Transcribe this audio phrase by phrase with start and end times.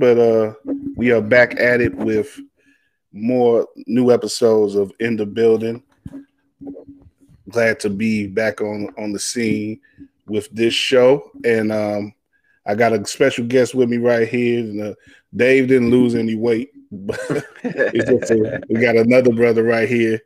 [0.00, 0.54] but uh,
[0.96, 2.40] we are back at it with
[3.12, 5.82] more new episodes of In the Building.
[7.50, 9.78] Glad to be back on on the scene
[10.26, 12.14] with this show, and um,
[12.66, 14.60] I got a special guest with me right here.
[14.60, 14.94] And, uh,
[15.36, 17.20] Dave didn't lose any weight, but
[17.64, 20.18] a, we got another brother right here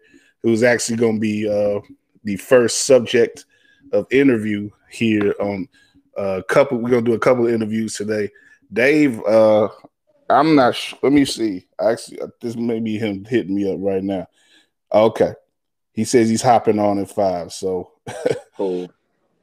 [0.43, 1.81] who's actually going to be uh,
[2.23, 3.45] the first subject
[3.93, 5.69] of interview here on
[6.17, 6.79] a uh, couple.
[6.79, 8.31] We're gonna do a couple of interviews today.
[8.75, 9.69] Dave, uh,
[10.29, 10.99] I'm not sure.
[11.03, 11.67] Let me see.
[11.81, 14.27] Actually, uh, this may be him hitting me up right now.
[14.93, 15.33] Okay.
[15.93, 17.53] He says he's hopping on at five.
[17.53, 17.93] So
[18.57, 18.91] cool.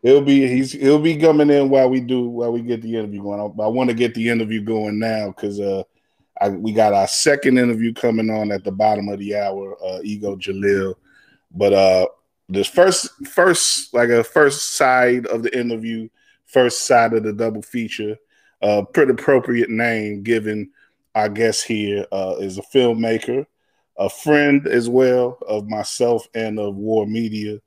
[0.02, 3.22] he'll be he's he'll be coming in while we do while we get the interview
[3.22, 3.40] going.
[3.40, 5.84] I, I want to get the interview going now because uh
[6.42, 10.00] I, we got our second interview coming on at the bottom of the hour, uh
[10.04, 10.96] Ego Jalil.
[11.52, 12.08] But uh
[12.50, 16.09] this first first like a first side of the interview,
[16.48, 18.18] first side of the double feature
[18.62, 20.70] uh, pretty appropriate name given
[21.16, 23.45] our guest here uh, is a filmmaker,
[23.98, 27.59] a friend as well of myself and of War Media.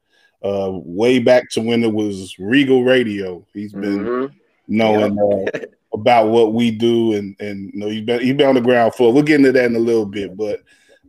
[0.42, 4.36] Uh, way back to when it was Regal Radio, he's been mm-hmm.
[4.68, 5.58] knowing uh,
[5.94, 8.94] about what we do, and and you know he's been he's been on the ground
[8.94, 9.12] floor.
[9.12, 10.62] We'll get into that in a little bit, but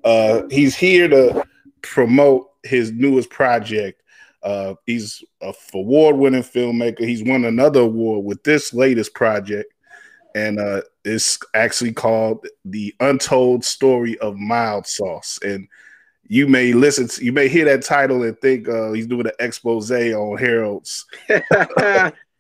[0.06, 1.46] uh, he's here to
[1.82, 4.02] promote his newest project.
[4.42, 7.00] Uh, he's a award-winning filmmaker.
[7.00, 9.74] He's won another award with this latest project
[10.36, 15.68] and uh, it's actually called "The Untold Story of Mild Sauce." And
[16.28, 19.32] you may listen, to, you may hear that title and think uh, he's doing an
[19.40, 21.06] expose on Harold's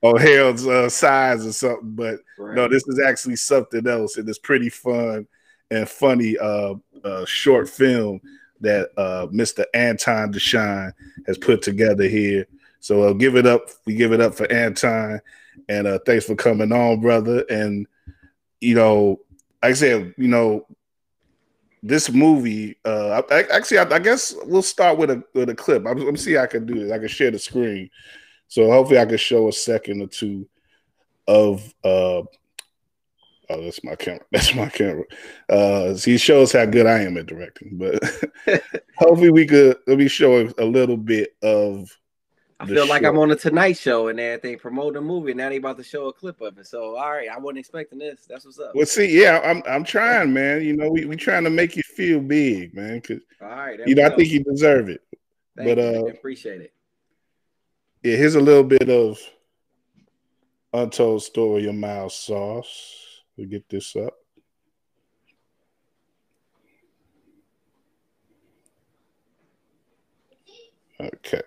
[0.01, 2.55] on Harold's uh, size or something, but right.
[2.55, 5.25] no, this is actually something else, and it's pretty fun
[5.71, 8.21] and funny uh, uh short film
[8.61, 9.63] that uh, Mr.
[9.73, 10.93] Anton Deshawn
[11.27, 12.47] has put together here.
[12.79, 13.69] So uh, give it up.
[13.85, 15.21] We give it up for Anton.
[15.67, 17.43] And uh, thanks for coming on, brother.
[17.49, 17.87] And
[18.61, 19.21] you know,
[19.61, 20.65] like I said, you know,
[21.85, 22.77] this movie.
[22.83, 25.85] Uh, I, actually, I, I, guess we'll start with a with a clip.
[25.85, 26.91] I'm, let me see I can do it.
[26.91, 27.89] I can share the screen,
[28.47, 30.47] so hopefully I can show a second or two
[31.27, 31.73] of.
[31.83, 32.23] Uh,
[33.49, 34.25] oh, that's my camera.
[34.31, 35.03] That's my camera.
[35.47, 38.03] Uh, he shows how good I am at directing, but
[38.97, 41.95] hopefully we could let me show a little bit of
[42.57, 45.31] I feel like I'm on a Tonight Show and everything promoting a movie.
[45.31, 46.67] And now they about to show a clip of it.
[46.67, 48.25] So all right, I wasn't expecting this.
[48.29, 48.73] That's what's up.
[48.73, 50.63] Well, see, yeah, I'm I'm trying, man.
[50.63, 53.01] You know, we we trying to make you feel big, man.
[53.01, 54.05] Cause all right, you know.
[54.05, 55.01] I think you deserve it.
[55.57, 56.73] Thank but you, uh, appreciate it.
[58.03, 59.19] Yeah, here's a little bit of
[60.73, 63.23] untold story of Mild Sauce.
[63.37, 64.13] We get this up.
[70.99, 71.41] Okay.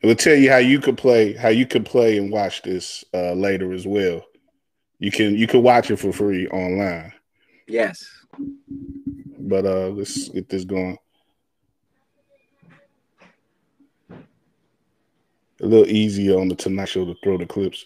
[0.00, 3.04] It will tell you how you could play, how you could play and watch this
[3.12, 4.24] uh, later as well.
[5.00, 7.12] You can you can watch it for free online.
[7.66, 8.08] Yes.
[9.38, 10.98] But uh let's get this going.
[15.60, 17.84] A little easier on the Tonight Show to throw the clips.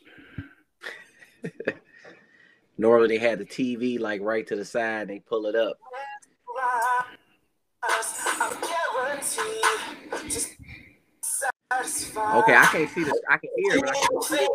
[2.78, 5.78] Normally they had the TV like right to the side, and they pull it up.
[11.72, 13.18] Okay, I can't see this.
[13.28, 14.50] I can hear, but I can't see it.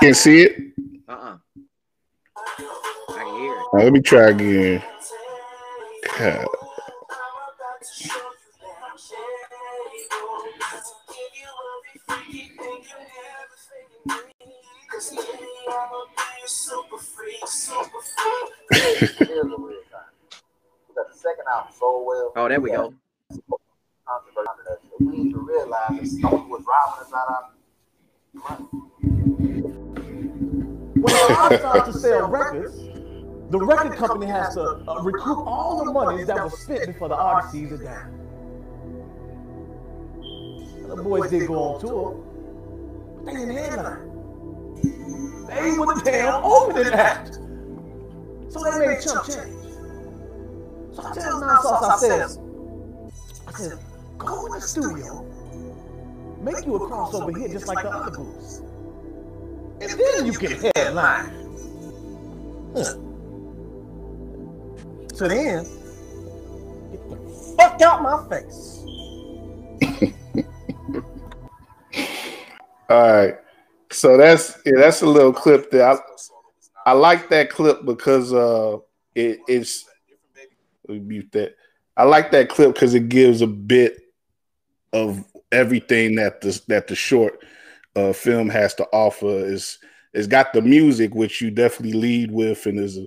[0.00, 0.56] Can't see it?
[1.08, 1.38] Uh-uh.
[3.08, 3.66] I can hear it.
[3.72, 4.82] Right, let me try again.
[6.18, 6.46] God.
[22.36, 22.94] oh, there we go
[25.00, 27.44] we need to realize that Stone was robbing us out of
[30.94, 32.76] When an artist starts to sell records,
[33.50, 37.16] the record company has to uh, recoup all the money that was spent before the
[37.16, 38.12] artist sees it down.
[40.88, 42.14] The boys did go on tour,
[43.16, 44.16] but they didn't headline.
[45.46, 47.34] They were the damn opening act.
[48.48, 49.52] So they made chump change.
[50.94, 52.22] So I tell Nas Sauce, I said,
[53.46, 53.78] I said,
[54.18, 55.22] go in the studio,
[56.40, 58.62] make you a crossover hit just like the other groups.
[59.80, 61.30] And then you can headline.
[62.74, 62.94] Huh.
[65.14, 65.64] So then,
[66.92, 67.16] get the
[67.56, 68.82] fuck out my face.
[72.88, 73.34] All right.
[73.90, 78.78] So that's yeah, that's a little clip that I I like that clip because uh
[79.14, 79.86] it, it's
[80.88, 81.56] mute that.
[81.96, 83.96] I like that clip because it gives a bit
[84.96, 87.44] of everything that the that the short
[87.94, 89.26] uh, film has to offer.
[89.26, 89.78] Is
[90.12, 92.98] it's got the music, which you definitely lead with, and is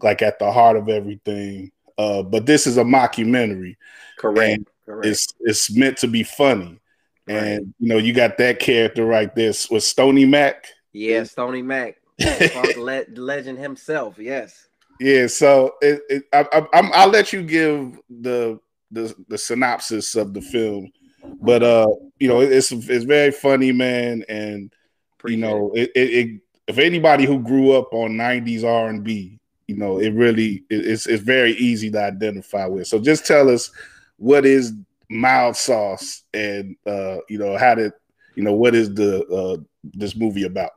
[0.00, 1.72] like at the heart of everything.
[1.98, 3.76] Uh, but this is a mockumentary.
[4.18, 4.64] Correct.
[4.86, 5.06] Correct.
[5.06, 6.80] It's it's meant to be funny.
[7.26, 7.36] Right.
[7.36, 10.66] And you know, you got that character right there with Stony Mac.
[10.92, 11.96] Yeah, Stony Mac,
[12.76, 14.18] le- legend himself.
[14.18, 14.68] Yes.
[15.00, 18.60] Yeah, so it, it, I, I, will let you give the,
[18.90, 20.92] the the synopsis of the film,
[21.42, 24.72] but uh, you know, it's it's very funny, man, and
[25.18, 29.38] Appreciate you know, it, it, if anybody who grew up on '90s R and B,
[29.66, 32.86] you know, it really it's it's very easy to identify with.
[32.86, 33.70] So just tell us
[34.16, 34.72] what is
[35.10, 37.92] mild sauce, and uh, you know, how did
[38.36, 40.70] you know what is the uh this movie about?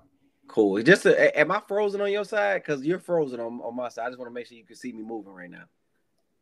[0.47, 0.81] Cool.
[0.81, 2.63] Just a, am I frozen on your side?
[2.63, 4.05] Because you're frozen on, on my side.
[4.05, 5.65] I just want to make sure you can see me moving right now.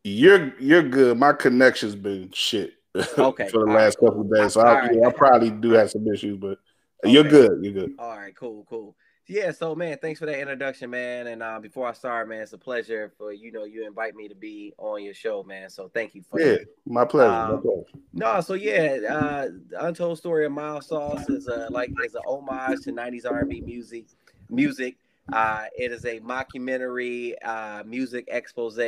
[0.04, 1.18] You're you're good.
[1.18, 2.74] My connection's been shit.
[2.94, 3.48] Okay.
[3.50, 4.94] for the All last right, couple days, so I, right.
[4.94, 6.58] yeah, I, probably do have some issues, but
[7.04, 7.12] okay.
[7.12, 7.62] you're good.
[7.62, 7.94] You're good.
[7.98, 8.34] All right.
[8.36, 8.66] Cool.
[8.68, 8.94] Cool.
[9.26, 11.28] Yeah, so man, thanks for that introduction, man.
[11.28, 14.28] And uh, before I start, man, it's a pleasure for you know you invite me
[14.28, 15.70] to be on your show, man.
[15.70, 16.66] So thank you for yeah, that.
[16.84, 17.32] my pleasure.
[17.32, 17.84] Um, my pleasure.
[18.12, 19.48] No, so yeah, uh,
[19.80, 24.06] Untold Story of Mild Sauce is a, like is an homage to '90s R&B music.
[24.50, 24.98] Music.
[25.32, 28.78] Uh, it is a mockumentary uh, music expose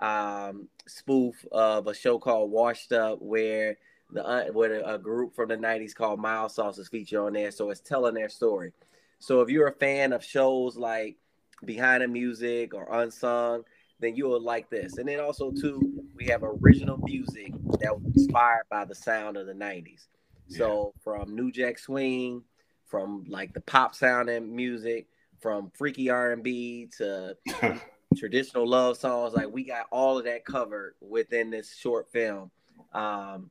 [0.00, 3.76] um, spoof of a show called Washed Up, where
[4.12, 7.50] the uh, where a group from the '90s called Mild Sauce is featured on there.
[7.50, 8.72] So it's telling their story.
[9.18, 11.16] So if you're a fan of shows like
[11.64, 13.64] Behind the Music or Unsung,
[14.00, 14.96] then you will like this.
[14.96, 19.46] And then also too, we have original music that was inspired by the sound of
[19.46, 20.06] the 90s.
[20.48, 20.58] Yeah.
[20.58, 22.42] So from New Jack Swing,
[22.86, 25.06] from like the pop sounding music,
[25.40, 27.36] from freaky R&B to
[28.16, 32.50] traditional love songs, like we got all of that covered within this short film.
[32.92, 33.50] Um,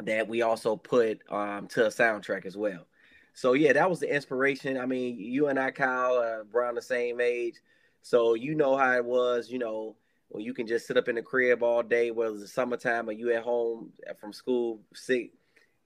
[0.00, 2.86] that we also put um, to a soundtrack as well.
[3.34, 4.78] So yeah, that was the inspiration.
[4.78, 7.56] I mean, you and I, Kyle, are around the same age,
[8.02, 9.50] so you know how it was.
[9.50, 9.96] You know,
[10.28, 13.12] when you can just sit up in the crib all day, whether it's summertime or
[13.12, 15.32] you at home from school sick,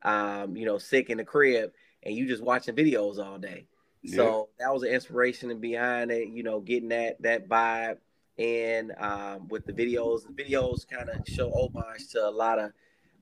[0.02, 1.72] um, you know, sick in the crib,
[2.02, 3.66] and you just watching videos all day.
[4.08, 4.16] Yeah.
[4.16, 6.28] So that was the inspiration behind it.
[6.28, 7.99] You know, getting that that vibe,
[8.38, 12.72] and um, with the videos, the videos kind of show homage to a lot of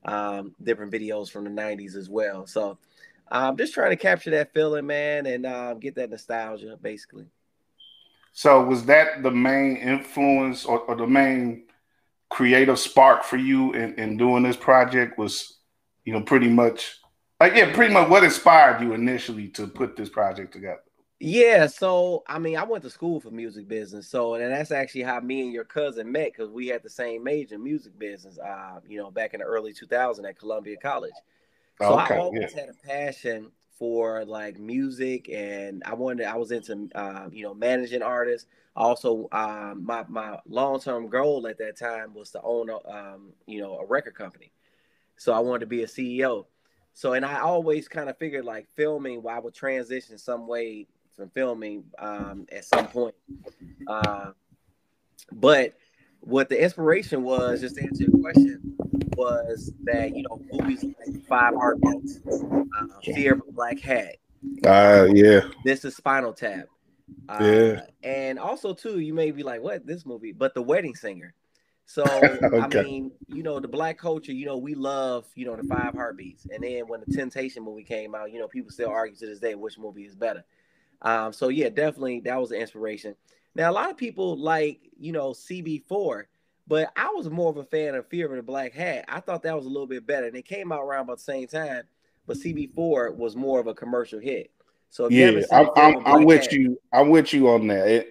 [0.05, 2.47] um, different videos from the '90s as well.
[2.47, 2.77] So
[3.29, 7.25] I'm just trying to capture that feeling, man, and um, get that nostalgia, basically.
[8.31, 11.63] So, was that the main influence or, or the main
[12.29, 15.17] creative spark for you in, in doing this project?
[15.17, 15.57] Was
[16.05, 16.99] you know pretty much
[17.39, 20.81] like yeah, pretty much what inspired you initially to put this project together?
[21.19, 25.01] Yeah, so I mean, I went to school for music business, so and that's actually
[25.01, 28.37] how me and your cousin met because we had the same major, music business.
[28.37, 31.13] Uh, you know, back in the early 2000 at Columbia College.
[31.81, 32.61] So okay, I always yeah.
[32.61, 36.27] had a passion for like music, and I wanted.
[36.27, 38.47] I was into uh, you know managing artists.
[38.75, 43.29] Also, um, my my long term goal at that time was to own a um,
[43.47, 44.51] you know a record company.
[45.17, 46.45] So I wanted to be a CEO.
[46.97, 50.87] So and I always kind of figured like filming, well, I would transition some way
[51.15, 53.13] from filming um, at some point.
[53.85, 54.31] Uh,
[55.31, 55.75] but
[56.21, 58.75] what the inspiration was, just to answer your question,
[59.15, 64.15] was that you know movies like Five Heartbeats, uh, Fear of a Black Hat.
[64.65, 65.41] Uh, yeah.
[65.63, 66.65] This is Spinal Tap.
[67.29, 67.81] Uh, yeah.
[68.01, 71.35] And also too, you may be like, "What this movie?" But The Wedding Singer.
[71.87, 72.03] So
[72.43, 72.79] okay.
[72.79, 75.95] I mean, you know, the black culture, you know, we love, you know, the Five
[75.95, 79.25] Heartbeats, and then when the Temptation movie came out, you know, people still argue to
[79.25, 80.43] this day which movie is better.
[81.01, 83.15] Um, so yeah, definitely that was an inspiration.
[83.55, 86.25] Now a lot of people like, you know, CB4
[86.67, 89.05] but I was more of a fan of Fear of the Black Hat.
[89.07, 90.27] I thought that was a little bit better.
[90.27, 91.83] And it came out around about the same time,
[92.25, 94.51] but CB4 was more of a commercial hit.
[94.89, 96.79] So yeah, I'm, I'm, I'm with Hat, you.
[96.93, 97.87] I'm with you on that.
[97.87, 98.09] It,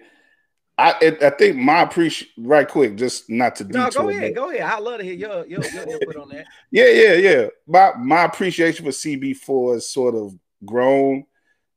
[0.77, 4.49] I it, I think my appreciation right quick, just not to no, go ahead, go
[4.51, 4.61] ahead.
[4.61, 6.45] I love to hear your your, your input on that.
[6.71, 7.47] Yeah, yeah, yeah.
[7.65, 11.25] My my appreciation for CB4 has sort of grown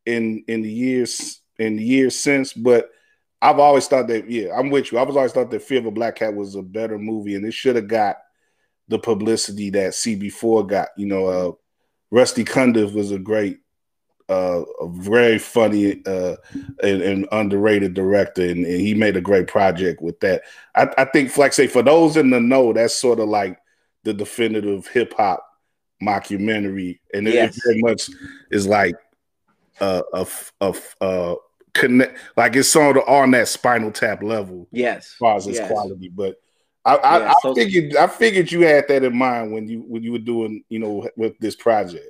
[0.04, 2.90] in in the years in the years since, but
[3.42, 4.98] I've always thought that, yeah, I'm with you.
[4.98, 7.54] I've always thought that Fear of a Black Hat was a better movie, and it
[7.54, 8.18] should have got
[8.88, 10.88] the publicity that CB4 got.
[10.96, 11.52] You know, uh,
[12.10, 13.60] Rusty Cundiff was a great,
[14.30, 16.36] uh, a very funny uh,
[16.84, 20.42] and, and underrated director, and, and, he made a great project with that.
[20.76, 23.58] I, I think, Flex say, for those in the know, that's sort of like
[24.04, 25.44] the definitive hip hop
[26.00, 27.56] mockumentary, and yes.
[27.56, 28.08] it very much
[28.52, 28.94] is like
[29.80, 30.26] a a,
[30.60, 31.36] a, a
[31.74, 34.68] connect, like it's sort of on that Spinal Tap level.
[34.70, 35.70] Yes, as far as its yes.
[35.70, 36.36] quality, but.
[36.82, 40.02] I, I, yeah, I figured I figured you had that in mind when you when
[40.02, 42.08] you were doing you know with this project.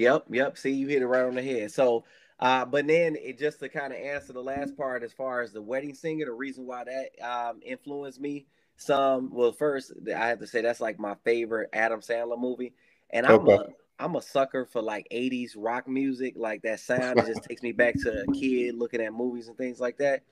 [0.00, 0.56] Yep, yep.
[0.56, 1.70] See, you hit it right on the head.
[1.72, 2.04] So,
[2.38, 5.52] uh, but then it just to kind of answer the last part as far as
[5.52, 8.46] the wedding singer, the reason why that um, influenced me
[8.78, 9.30] some.
[9.30, 12.72] Well, first I have to say that's like my favorite Adam Sandler movie,
[13.10, 13.72] and I'm okay.
[13.98, 17.18] a I'm a sucker for like 80s rock music, like that sound.
[17.18, 20.22] It just takes me back to a kid looking at movies and things like that.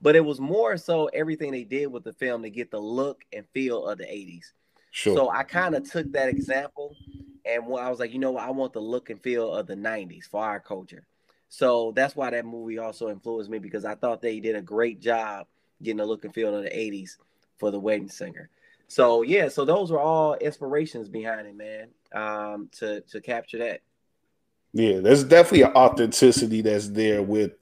[0.00, 3.20] But it was more so everything they did with the film to get the look
[3.30, 4.52] and feel of the 80s.
[4.92, 5.16] Sure.
[5.16, 6.94] So I kind of took that example
[7.44, 9.74] and I was like, you know what, I want the look and feel of the
[9.74, 11.06] 90s for our culture.
[11.48, 15.00] So that's why that movie also influenced me because I thought they did a great
[15.00, 15.46] job
[15.82, 17.16] getting the look and feel of the 80s
[17.58, 18.50] for the wedding singer.
[18.86, 21.88] So yeah, so those were all inspirations behind it, man.
[22.14, 23.80] Um, to to capture that.
[24.74, 27.52] Yeah, there's definitely an authenticity that's there with,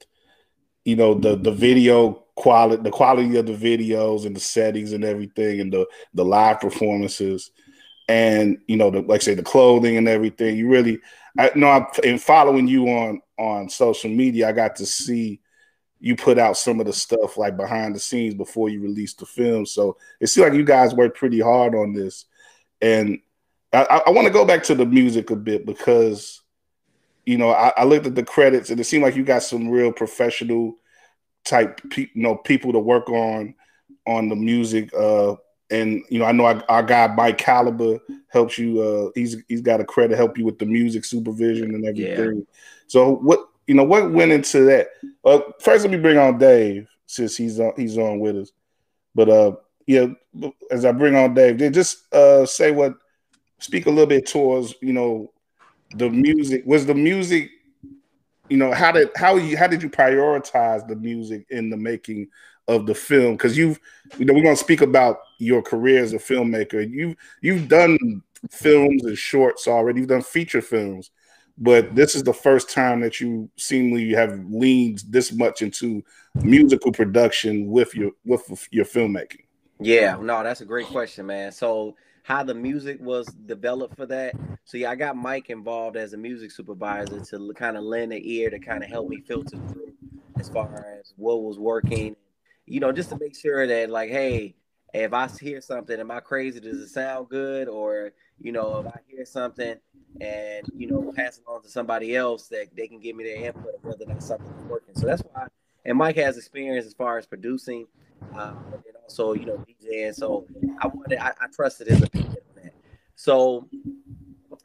[0.84, 5.04] you know, the the video quality, the quality of the videos and the settings and
[5.04, 7.50] everything, and the the live performances,
[8.08, 10.56] and you know, the like I say, the clothing and everything.
[10.56, 10.98] You really,
[11.38, 15.40] I know, I'm in following you on on social media, I got to see
[15.98, 19.26] you put out some of the stuff like behind the scenes before you released the
[19.26, 19.66] film.
[19.66, 22.24] So it seems like you guys worked pretty hard on this.
[22.80, 23.18] And
[23.72, 26.40] I, I want to go back to the music a bit because,
[27.26, 29.68] you know, I, I, looked at the credits and it seemed like you got some
[29.68, 30.76] real professional
[31.50, 33.54] type, you know, people to work on
[34.06, 34.90] on the music.
[34.94, 35.34] Uh,
[35.70, 38.80] and you know, I know our, our guy Mike Caliber helps you.
[38.80, 42.36] Uh, he's he's got a credit help you with the music supervision and everything.
[42.38, 42.44] Yeah.
[42.86, 44.88] So what you know, what went into that?
[45.24, 48.52] Uh, first, let me bring on Dave since he's on he's on with us.
[49.14, 49.52] But uh,
[49.86, 50.06] yeah,
[50.70, 52.94] as I bring on Dave, they just uh say what,
[53.58, 55.32] speak a little bit towards you know,
[55.94, 56.64] the music.
[56.66, 57.50] Was the music,
[58.50, 62.28] you know, how did how you how did you prioritize the music in the making
[62.68, 63.36] of the film?
[63.36, 63.80] Because you've,
[64.18, 66.88] you know, we're gonna speak about your career as a filmmaker.
[66.88, 70.00] You've you've done films and shorts already.
[70.00, 71.10] You've done feature films
[71.60, 76.02] but this is the first time that you seemingly have leaned this much into
[76.42, 79.44] musical production with your with your filmmaking.
[79.78, 81.52] Yeah, no, that's a great question, man.
[81.52, 84.34] So how the music was developed for that.
[84.64, 88.20] So yeah, I got Mike involved as a music supervisor to kind of lend an
[88.22, 89.92] ear to kind of help me filter through
[90.38, 92.16] as far as what was working,
[92.66, 94.54] you know, just to make sure that like, hey,
[94.92, 96.60] if I hear something, am I crazy?
[96.60, 97.68] Does it sound good?
[97.68, 99.76] Or you know, if I hear something
[100.20, 103.46] and you know pass it on to somebody else that they can give me their
[103.46, 104.94] input of whether that's something working.
[104.94, 105.46] So that's why.
[105.84, 107.86] And Mike has experience as far as producing,
[108.34, 110.14] um, and also you know DJing.
[110.14, 110.46] So
[110.80, 112.74] I wanted, I, I trusted his opinion on that.
[113.14, 113.68] So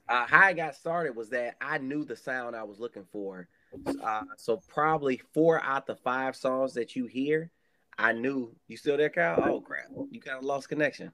[0.08, 3.48] uh, how I got started was that I knew the sound I was looking for.
[4.04, 7.52] Uh, so probably four out the five songs that you hear,
[7.98, 8.56] I knew.
[8.68, 9.44] You still there, Kyle?
[9.44, 9.88] Oh crap!
[10.12, 11.12] You kind of lost connection.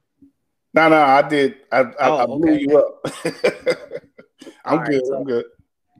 [0.73, 1.55] No, no, I did.
[1.71, 2.61] I, I, oh, I blew okay.
[2.61, 3.05] you up.
[4.65, 5.05] I'm good.
[5.05, 5.45] So, I'm good.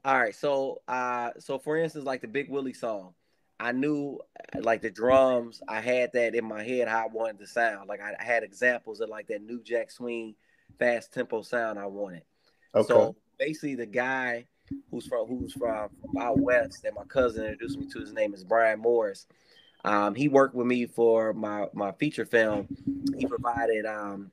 [0.05, 0.35] All right.
[0.35, 3.13] So, uh, so for instance, like the Big Willie song,
[3.61, 4.19] I knew
[4.59, 5.61] like the drums.
[5.67, 7.87] I had that in my head how I wanted to sound.
[7.87, 10.33] Like I, had examples of like that New Jack Swing,
[10.79, 12.23] fast tempo sound I wanted.
[12.73, 12.87] Okay.
[12.87, 14.47] So basically, the guy
[14.89, 18.33] who's from who's from, from out west that my cousin introduced me to, his name
[18.33, 19.27] is Brian Morris.
[19.85, 22.67] Um, he worked with me for my my feature film.
[23.15, 24.31] He provided um,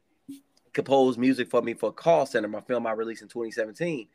[0.72, 4.08] composed music for me for Call Center, my film I released in 2017.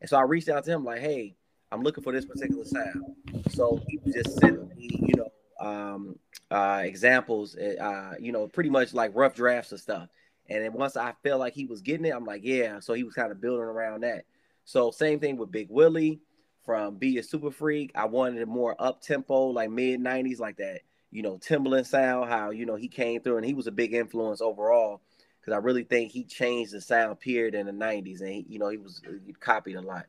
[0.00, 1.34] And so I reached out to him like, hey,
[1.72, 3.16] I'm looking for this particular sound.
[3.50, 6.18] So he was just sending me, you know, um,
[6.50, 10.08] uh, examples, uh, you know, pretty much like rough drafts of stuff.
[10.48, 12.80] And then once I felt like he was getting it, I'm like, yeah.
[12.80, 14.24] So he was kind of building around that.
[14.64, 16.20] So same thing with Big Willie
[16.64, 17.90] from Be a Super Freak.
[17.94, 22.50] I wanted more up tempo, like mid 90s, like that, you know, Timbaland sound, how,
[22.50, 25.00] you know, he came through and he was a big influence overall
[25.42, 28.58] because I really think he changed the sound period in the '90s, and he, you
[28.58, 30.06] know he was he copied a lot.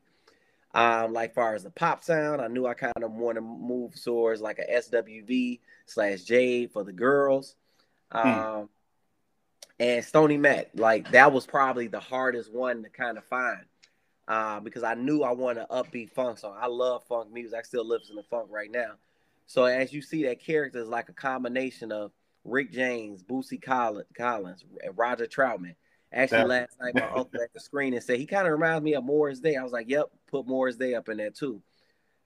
[0.74, 3.94] Um, like far as the pop sound, I knew I kind of wanted to move
[4.02, 7.56] towards like a SWV slash J for the girls.
[8.12, 8.28] Hmm.
[8.28, 8.70] Um,
[9.80, 13.66] and Stony Mac, like that was probably the hardest one to kind of find.
[14.28, 16.56] Uh, because I knew I wanted an upbeat funk song.
[16.60, 17.60] I love funk music.
[17.60, 18.94] I still listen to funk right now.
[19.46, 22.12] So as you see, that character is like a combination of
[22.46, 25.76] Rick James, Bootsy Collins, and Roger Troutman.
[26.14, 28.94] Actually, last night my uncle at the screen and said he kind of reminds me
[28.94, 29.56] of Morris Day.
[29.56, 31.62] I was like, "Yep, put Morris Day up in there too."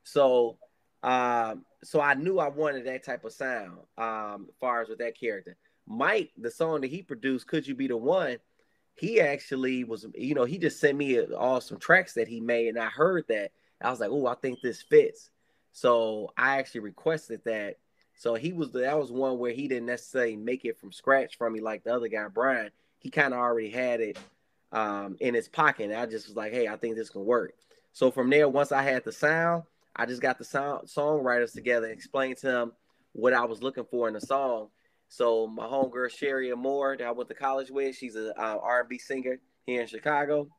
[0.03, 0.57] So,
[1.03, 3.79] um, so I knew I wanted that type of sound.
[3.97, 5.55] Um, as far as with that character,
[5.87, 8.37] Mike, the song that he produced, "Could You Be the One,"
[8.95, 12.69] he actually was, you know, he just sent me all some tracks that he made,
[12.69, 13.51] and I heard that.
[13.79, 15.29] I was like, "Oh, I think this fits."
[15.71, 17.77] So I actually requested that.
[18.15, 21.49] So he was that was one where he didn't necessarily make it from scratch for
[21.49, 24.17] me like the other guy, Brian he kind of already had it
[24.71, 25.85] um, in his pocket.
[25.85, 27.53] And I just was like, hey, I think this can work.
[27.93, 29.63] So from there, once I had the sound,
[29.95, 32.71] I just got the sound songwriters together explained to them
[33.13, 34.69] what I was looking for in the song.
[35.09, 38.97] So my homegirl Sherry Moore that I went to college with, she's a uh, R&B
[38.99, 40.49] singer here in Chicago.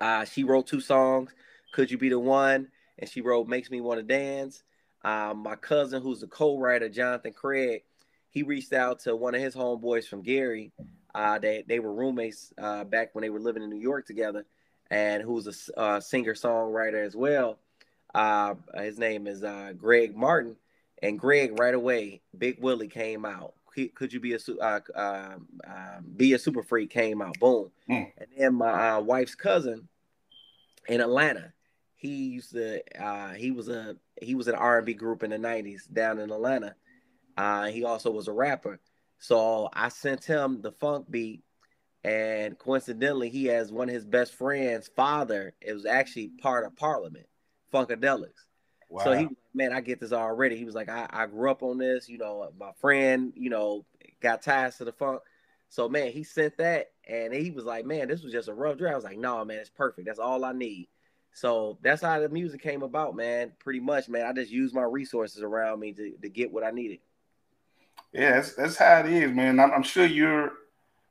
[0.00, 1.30] Uh, she wrote two songs,
[1.72, 4.62] "Could You Be the One," and she wrote "Makes Me Want to Dance."
[5.04, 7.82] Um, my cousin, who's a co-writer, Jonathan Craig,
[8.30, 10.72] he reached out to one of his homeboys from Gary
[11.14, 14.44] uh, they they were roommates uh, back when they were living in New York together,
[14.90, 17.58] and who's a uh, singer songwriter as well.
[18.14, 20.56] Uh, his name is uh, Greg Martin,
[21.02, 23.54] and Greg right away, Big Willie came out.
[23.94, 25.46] Could you be a uh, um,
[26.16, 27.38] be a super freak came out?
[27.38, 28.12] Boom, mm.
[28.18, 29.88] and then my wife's cousin
[30.88, 31.52] in Atlanta.
[31.94, 32.80] He used to
[33.36, 36.32] he was a he was an R and B group in the '90s down in
[36.32, 36.74] Atlanta.
[37.70, 38.80] he also was a rapper
[39.18, 41.42] so I sent him the funk beat,
[42.04, 45.54] and coincidentally, he has one of his best friends' father.
[45.60, 47.26] It was actually part of Parliament,
[47.72, 48.46] Funkadelics.
[48.88, 49.04] Wow.
[49.04, 50.56] So he, man, I get this already.
[50.56, 52.08] He was like, I, I grew up on this.
[52.08, 53.84] You know, my friend, you know,
[54.22, 55.20] got ties to the funk.
[55.68, 58.78] So man, he sent that, and he was like, man, this was just a rough
[58.78, 58.92] draft.
[58.92, 60.06] I was like, no, man, it's perfect.
[60.06, 60.88] That's all I need.
[61.34, 63.52] So that's how the music came about, man.
[63.58, 64.26] Pretty much, man.
[64.26, 67.00] I just used my resources around me to, to get what I needed.
[68.12, 69.60] Yeah, that's, that's how it is, man.
[69.60, 70.52] I'm, I'm sure you're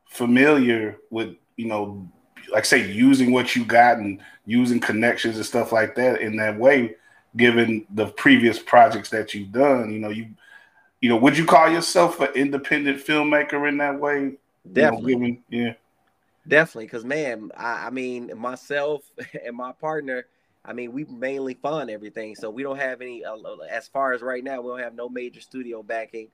[0.05, 2.07] familiar with, you know,
[2.51, 6.57] like say using what you got and using connections and stuff like that in that
[6.57, 6.95] way,
[7.35, 9.91] given the previous projects that you've done.
[9.91, 10.29] You know, you
[11.01, 14.37] you know, would you call yourself an independent filmmaker in that way?
[14.71, 15.11] Definitely.
[15.11, 15.73] You know, given, yeah.
[16.47, 19.03] Definitely, because man, I, I mean, myself
[19.45, 20.25] and my partner,
[20.65, 23.23] I mean, we mainly fund everything, so we don't have any.
[23.23, 23.35] Uh,
[23.69, 26.29] as far as right now, we don't have no major studio backing.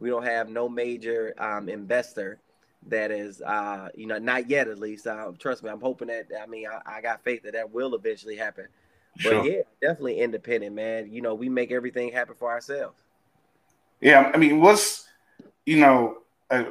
[0.00, 2.38] We don't have no major um, investor
[2.86, 5.06] that is, uh, you know, not yet at least.
[5.06, 6.26] Uh, trust me, I'm hoping that.
[6.40, 8.66] I mean, I, I, got faith that that will eventually happen.
[9.16, 9.44] But sure.
[9.44, 11.10] yeah, definitely independent, man.
[11.12, 13.02] You know, we make everything happen for ourselves.
[14.00, 15.08] Yeah, I mean, what's
[15.66, 16.18] you know,
[16.50, 16.64] uh,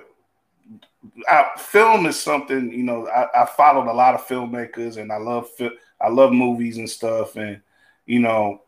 [1.58, 2.72] film is something.
[2.72, 5.50] You know, I, I followed a lot of filmmakers, and I love
[6.02, 7.62] I love movies and stuff, and
[8.06, 8.62] you know,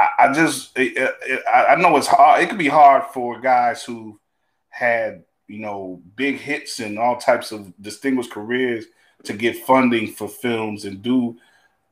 [0.00, 2.42] I, I just it, it, I know it's hard.
[2.42, 4.18] It could be hard for guys who
[4.68, 8.86] had you know big hits and all types of distinguished careers
[9.24, 11.36] to get funding for films and do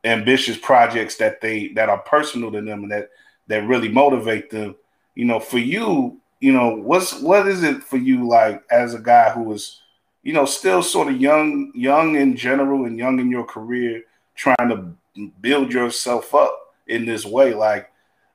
[0.05, 3.11] ambitious projects that they that are personal to them and that
[3.49, 4.77] that really motivate them.
[5.15, 9.01] You know, for you, you know, what's what is it for you like as a
[9.01, 9.81] guy who is,
[10.23, 14.05] you know, still sort of young, young in general and young in your career,
[14.37, 17.53] trying to build yourself up in this way?
[17.53, 17.91] Like,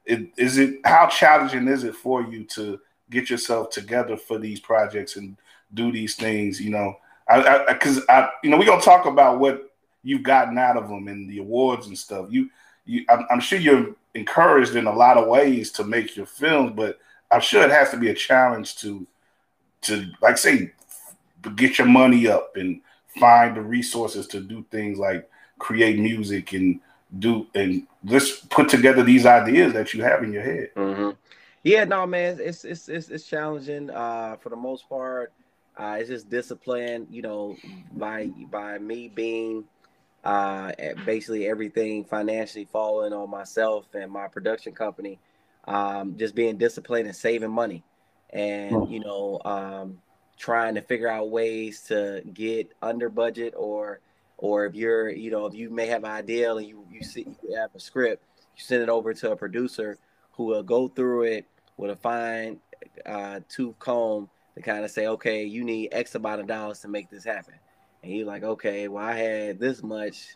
[0.05, 4.59] it, is it how challenging is it for you to get yourself together for these
[4.59, 5.37] projects and
[5.73, 6.59] do these things?
[6.61, 10.57] You know, I because I, I, you know we're gonna talk about what you've gotten
[10.57, 12.27] out of them and the awards and stuff.
[12.29, 12.49] You,
[12.85, 16.73] you, I'm, I'm sure you're encouraged in a lot of ways to make your films,
[16.75, 16.99] but
[17.31, 19.07] I'm sure it has to be a challenge to,
[19.83, 20.73] to like say,
[21.55, 22.81] get your money up and
[23.19, 26.79] find the resources to do things like create music and
[27.19, 30.69] do and just put together these ideas that you have in your head.
[30.75, 31.09] Mm-hmm.
[31.63, 35.31] Yeah, no, man, it's it's it's, it's challenging uh, for the most part.
[35.77, 37.55] Uh, it's just discipline, you know,
[37.93, 39.63] by by me being
[40.23, 40.71] uh,
[41.05, 45.19] basically everything financially falling on myself and my production company.
[45.65, 47.83] Um, just being disciplined and saving money,
[48.31, 50.01] and you know, um,
[50.37, 54.01] trying to figure out ways to get under budget or
[54.43, 57.25] or if you're, you know, if you may have an idea and you you see
[57.41, 58.25] you have a script,
[58.57, 59.97] you send it over to a producer
[60.33, 61.45] who will go through it
[61.77, 62.59] with a fine
[63.05, 66.89] uh, tooth comb to kind of say, okay, you need X amount of dollars to
[66.89, 67.53] make this happen.
[68.03, 70.35] And you're like, okay, well, I had this much.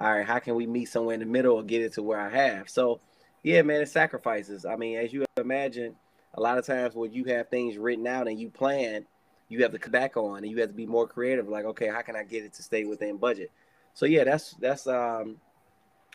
[0.00, 2.18] All right, how can we meet somewhere in the middle or get it to where
[2.18, 2.68] I have?
[2.68, 3.00] So,
[3.44, 4.64] yeah, man, it's sacrifices.
[4.64, 5.94] I mean, as you imagine,
[6.34, 9.06] a lot of times when you have things written out and you plan,
[9.48, 11.88] you have to come back on and you have to be more creative like okay
[11.88, 13.50] how can i get it to stay within budget
[13.92, 15.36] so yeah that's that's um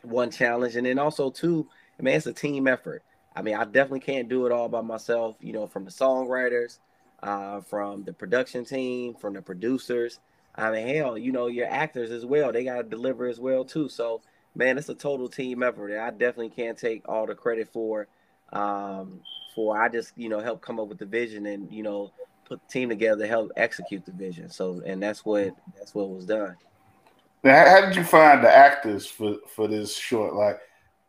[0.03, 1.67] one challenge and then also two
[1.99, 3.03] I mean it's a team effort
[3.35, 6.79] i mean i definitely can't do it all by myself you know from the songwriters
[7.21, 10.19] uh, from the production team from the producers
[10.59, 12.51] I mean, hell, you know, your actors as well.
[12.51, 13.87] They got to deliver as well too.
[13.87, 14.21] So,
[14.55, 15.97] man, it's a total team effort.
[15.97, 18.07] I definitely can't take all the credit for.
[18.51, 19.21] Um,
[19.53, 22.11] for I just you know help come up with the vision and you know
[22.49, 24.49] put the team together to help execute the vision.
[24.49, 26.57] So, and that's what that's what was done.
[27.43, 30.33] Now, how did you find the actors for for this short?
[30.35, 30.59] Like,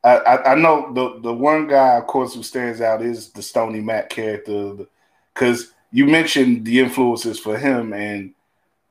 [0.05, 3.43] I, I, I know the the one guy, of course, who stands out is the
[3.43, 4.77] Stony Mac character,
[5.35, 8.33] because you mentioned the influences for him, and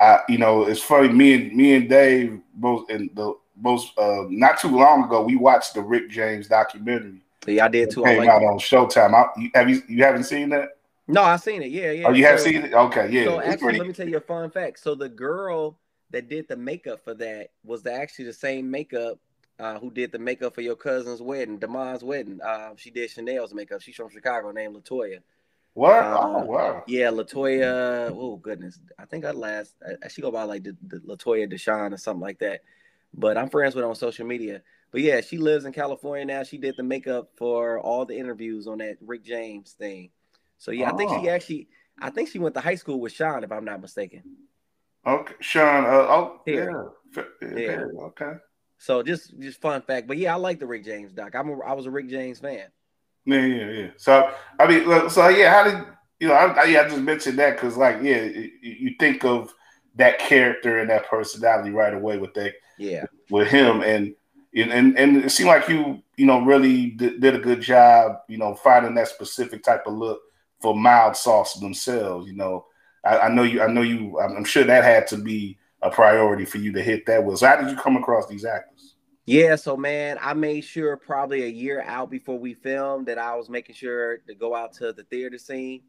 [0.02, 1.10] I, you know, it's funny.
[1.10, 5.36] Me and me and Dave both and the most uh, not too long ago, we
[5.36, 7.22] watched the Rick James documentary.
[7.48, 8.04] Yeah, I did too.
[8.04, 9.14] Came like out on Showtime.
[9.14, 10.79] I, you, have you you haven't seen that?
[11.10, 11.72] No, I've seen it.
[11.72, 12.08] Yeah, yeah.
[12.08, 12.74] Oh, you so, have seen it?
[12.74, 13.24] Okay, yeah.
[13.24, 13.80] So actually, pretty...
[13.80, 14.80] let me tell you a fun fact.
[14.80, 15.80] So the girl
[16.12, 19.18] that did the makeup for that was the, actually the same makeup
[19.60, 22.40] uh, who did the makeup for your cousin's wedding, Damon's wedding.
[22.42, 23.82] Uh, she did Chanel's makeup.
[23.82, 25.20] She's from Chicago, named Latoya.
[25.74, 26.04] What?
[26.04, 26.84] Uh, oh wow.
[26.86, 28.12] Yeah, Latoya.
[28.16, 29.74] Oh goodness, I think I last.
[30.04, 32.62] I, she go by like the, the Latoya Deshawn or something like that.
[33.16, 34.62] But I'm friends with her on social media.
[34.92, 36.44] But yeah, she lives in California now.
[36.44, 40.12] She did the makeup for all the interviews on that Rick James thing.
[40.60, 40.94] So yeah, oh.
[40.94, 41.34] I think she oh.
[41.34, 41.68] actually,
[42.00, 44.22] I think she went to high school with Sean, if I'm not mistaken.
[45.08, 45.86] Okay, Sean.
[45.86, 46.68] Uh, oh, yeah.
[47.16, 47.24] yeah.
[47.56, 47.86] yeah.
[48.02, 48.34] Okay.
[48.78, 51.34] So just just fun fact, but yeah, I like the Rick James doc.
[51.34, 52.68] I'm a, I was a Rick James fan.
[53.26, 53.88] Yeah, yeah, yeah.
[53.98, 55.86] So I mean, so yeah, how did
[56.20, 56.34] you know?
[56.34, 58.24] I, I, yeah, I just mentioned that because like, yeah,
[58.62, 59.54] you think of
[59.96, 62.54] that character and that personality right away with that.
[62.78, 63.06] Yeah.
[63.30, 64.16] With him and
[64.56, 68.38] and and it seemed like you you know really did, did a good job you
[68.38, 70.20] know finding that specific type of look
[70.62, 72.28] for mild sauce themselves.
[72.28, 72.66] You know,
[73.04, 73.62] I, I know you.
[73.62, 74.20] I know you.
[74.20, 77.40] I'm, sure that had to be a priority for you to hit that was.
[77.42, 78.96] So how did you come across these actors?
[79.26, 83.36] Yeah, so man, I made sure probably a year out before we filmed that I
[83.36, 85.82] was making sure to go out to the theater scene.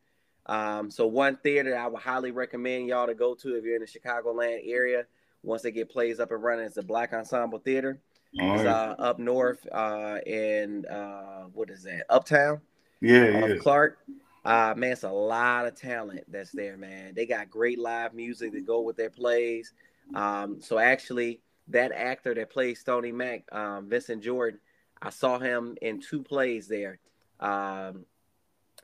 [0.47, 3.83] Um, so one theater I would highly recommend y'all to go to if you're in
[3.83, 5.07] the Chicagoland area.
[5.43, 7.99] Once they get plays up and running, it's the Black Ensemble Theater.
[8.35, 12.05] it's uh, up north uh, in uh, what is that?
[12.11, 12.61] Uptown.
[13.01, 13.57] Yeah, yeah.
[13.57, 13.99] Clark.
[14.45, 17.15] Uh man, it's a lot of talent that's there, man.
[17.15, 19.73] They got great live music to go with their plays.
[20.15, 24.61] Um, so actually, that actor that plays Stony Mac, um, Vincent Jordan,
[25.01, 26.99] I saw him in two plays there.
[27.39, 28.05] Um,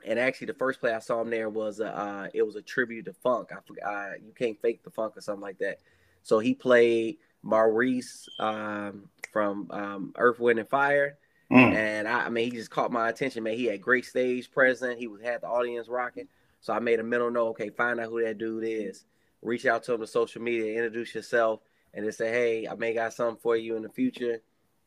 [0.05, 2.63] and actually, the first play I saw him there was a, uh, it was a
[2.63, 3.49] tribute to funk.
[3.53, 5.81] I forgot uh, you can't fake the funk or something like that.
[6.23, 11.19] So he played Maurice um, from um, Earth, Wind, and Fire.
[11.51, 11.75] Mm.
[11.75, 13.57] And I, I, mean, he just caught my attention, man.
[13.57, 14.99] He had great stage presence.
[14.99, 16.29] He was had the audience rocking.
[16.61, 17.51] So I made a mental note.
[17.51, 19.05] Okay, find out who that dude is.
[19.43, 21.61] Reach out to him on social media, introduce yourself,
[21.95, 24.41] and then say, "Hey, I may got something for you in the future."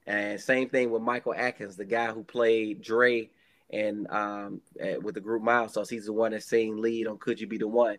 [0.06, 3.30] And same thing with Michael Atkins, the guy who played Dre
[3.69, 4.62] and um,
[5.02, 5.89] with the group Mild Sauce.
[5.89, 7.98] He's the one that sang lead on "Could You Be the One."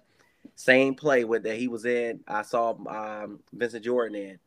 [0.55, 2.21] Same play with that he was in.
[2.29, 4.39] I saw um, Vincent Jordan in.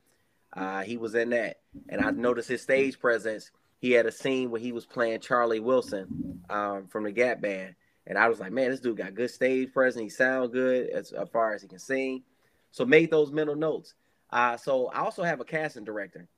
[0.55, 3.49] Uh, he was in that, and I noticed his stage presence
[3.83, 7.75] he had a scene where he was playing Charlie Wilson um, from the Gap Band,
[8.07, 10.01] and I was like, man, this dude got good stage presence.
[10.01, 12.23] He sound good as, as far as he can sing.
[12.71, 13.93] So made those mental notes.
[14.29, 16.29] Uh, so I also have a casting director.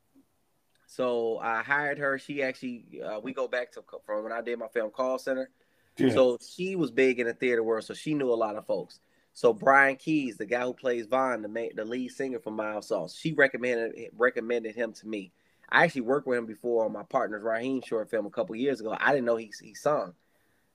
[0.88, 2.18] So I hired her.
[2.18, 5.52] She actually, uh, we go back to from when I did my film call center.
[5.98, 6.10] Yeah.
[6.10, 9.00] So she was big in the theater world, so she knew a lot of folks.
[9.34, 12.86] So Brian Keys, the guy who plays Vaughn, the main, the lead singer from Mild
[12.86, 15.32] Sauce, she recommended recommended him to me.
[15.76, 18.80] I actually worked with him before on my partner's Raheem short film a couple years
[18.80, 18.96] ago.
[18.98, 20.14] I didn't know he he sung,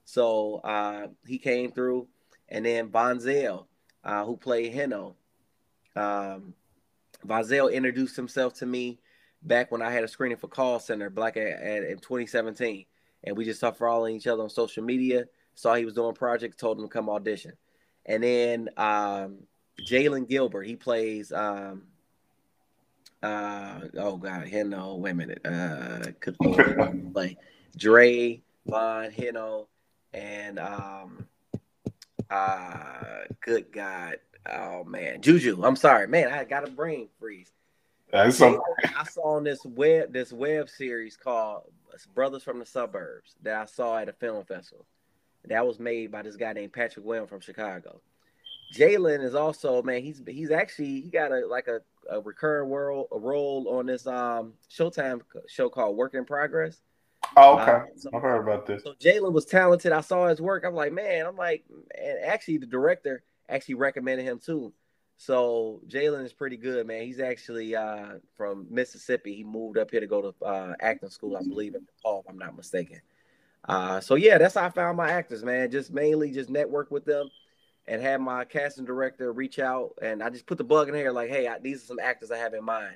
[0.05, 2.07] so uh, he came through,
[2.47, 3.65] and then Vonzel,
[4.03, 5.15] uh, who played Heno,
[5.95, 6.53] um,
[7.25, 8.99] Vonzel introduced himself to me
[9.41, 12.85] back when I had a screening for Call Center, Black at, at, in 2017,
[13.23, 15.25] and we just started following each other on social media.
[15.55, 17.53] Saw he was doing projects, told him to come audition,
[18.05, 19.39] and then um,
[19.89, 21.87] Jalen Gilbert, he plays um,
[23.23, 24.97] uh oh god, Hino.
[24.97, 25.41] wait a minute.
[25.45, 26.35] Uh could
[27.13, 27.37] like
[27.77, 29.67] Dre, Von, Hino,
[30.13, 31.27] and um
[32.29, 34.17] uh good God.
[34.51, 35.63] Oh man, Juju.
[35.63, 36.31] I'm sorry, man.
[36.31, 37.51] I got a brain freeze.
[38.11, 38.61] That's so-
[38.97, 41.63] I saw on this web this web series called
[42.15, 44.85] Brothers from the Suburbs that I saw at a film festival.
[45.45, 48.01] That was made by this guy named Patrick William from Chicago.
[48.71, 50.01] Jalen is also man.
[50.01, 54.07] He's he's actually he got a like a a recurring world a role on this
[54.07, 56.81] um Showtime show called Work in Progress.
[57.37, 57.71] Oh, okay.
[57.71, 58.83] Uh, so, I've heard about this.
[58.83, 59.91] So Jalen was talented.
[59.91, 60.63] I saw his work.
[60.65, 61.63] I'm like, man, I'm like,
[61.97, 64.73] and actually the director actually recommended him too.
[65.17, 67.03] So Jalen is pretty good, man.
[67.03, 69.35] He's actually uh, from Mississippi.
[69.35, 72.29] He moved up here to go to uh, acting school, I believe, in Paul, if
[72.29, 73.01] I'm not mistaken.
[73.69, 75.69] Uh, so yeah, that's how I found my actors, man.
[75.69, 77.29] Just mainly just network with them
[77.87, 81.11] and had my casting director reach out, and I just put the bug in here
[81.11, 82.95] like, hey, I, these are some actors I have in mind.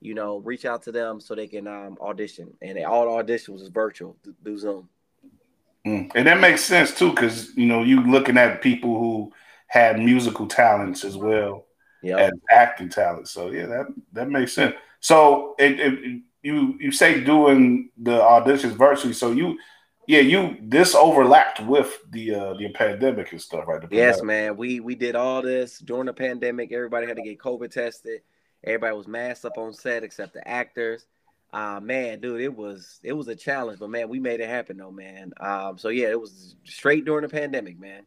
[0.00, 3.60] You know, reach out to them so they can um, audition, and all the auditions
[3.60, 4.88] was virtual through Zoom.
[5.86, 6.10] Mm.
[6.14, 9.32] And that makes sense too, because you know you looking at people who
[9.68, 11.66] had musical talents as well
[12.02, 12.18] yep.
[12.18, 13.30] as acting talents.
[13.30, 14.74] So yeah, that that makes sense.
[15.00, 19.12] So it, it, you you say doing the auditions virtually.
[19.12, 19.58] So you
[20.06, 23.82] yeah you this overlapped with the uh the pandemic and stuff, right?
[23.90, 24.56] yes, man.
[24.56, 26.72] We we did all this during the pandemic.
[26.72, 28.22] Everybody had to get COVID tested.
[28.64, 31.06] Everybody was masked up on set except the actors.
[31.52, 34.76] Uh, man, dude, it was it was a challenge, but man, we made it happen
[34.76, 35.32] though, man.
[35.40, 38.02] Um, so yeah, it was straight during the pandemic, man.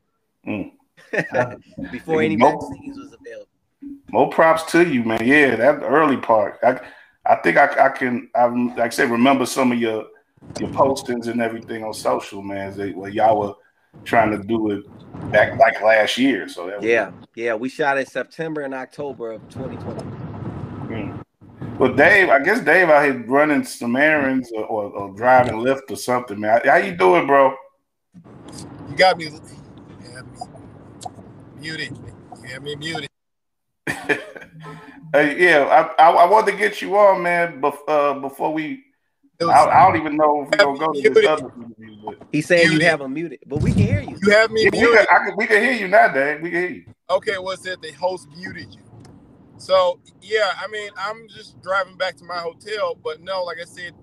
[0.45, 0.71] Mm.
[1.91, 3.47] Before any more, vaccines was available.
[4.11, 5.25] More props to you, man.
[5.25, 6.59] Yeah, that early part.
[6.61, 6.79] I
[7.25, 10.05] I think I, I can I like I say remember some of your
[10.59, 12.75] your postings and everything on social, man.
[12.77, 13.53] They, well, y'all were
[14.05, 14.83] trying to do it
[15.31, 16.47] back like last year.
[16.49, 20.01] So yeah, yeah, we shot in September and October of 2020.
[20.89, 21.23] Mm.
[21.77, 25.89] Well, Dave, I guess Dave out here running some errands or, or, or driving Lyft
[25.89, 26.61] or something, man.
[26.65, 27.55] How you doing, bro?
[28.89, 29.31] You got me, you
[30.13, 30.31] got me
[31.61, 31.97] muted.
[32.43, 33.09] You got me muted.
[33.87, 38.83] uh, yeah, I, I, I wanted to get you on, man, bef- uh, before we.
[39.41, 41.95] I, I, don't even know if we're gonna go to this other interview.
[42.03, 42.27] But.
[42.31, 42.81] He's saying muted.
[42.81, 44.17] you have him muted, but we can hear you.
[44.21, 44.89] You have me yeah, muted.
[44.89, 46.41] We can, can, we can hear you now, Dave.
[46.41, 46.85] We can hear you.
[47.09, 47.81] Okay, what's well, it?
[47.81, 48.81] The host muted you.
[49.57, 53.65] So yeah, I mean, I'm just driving back to my hotel, but no, like I
[53.65, 53.93] said,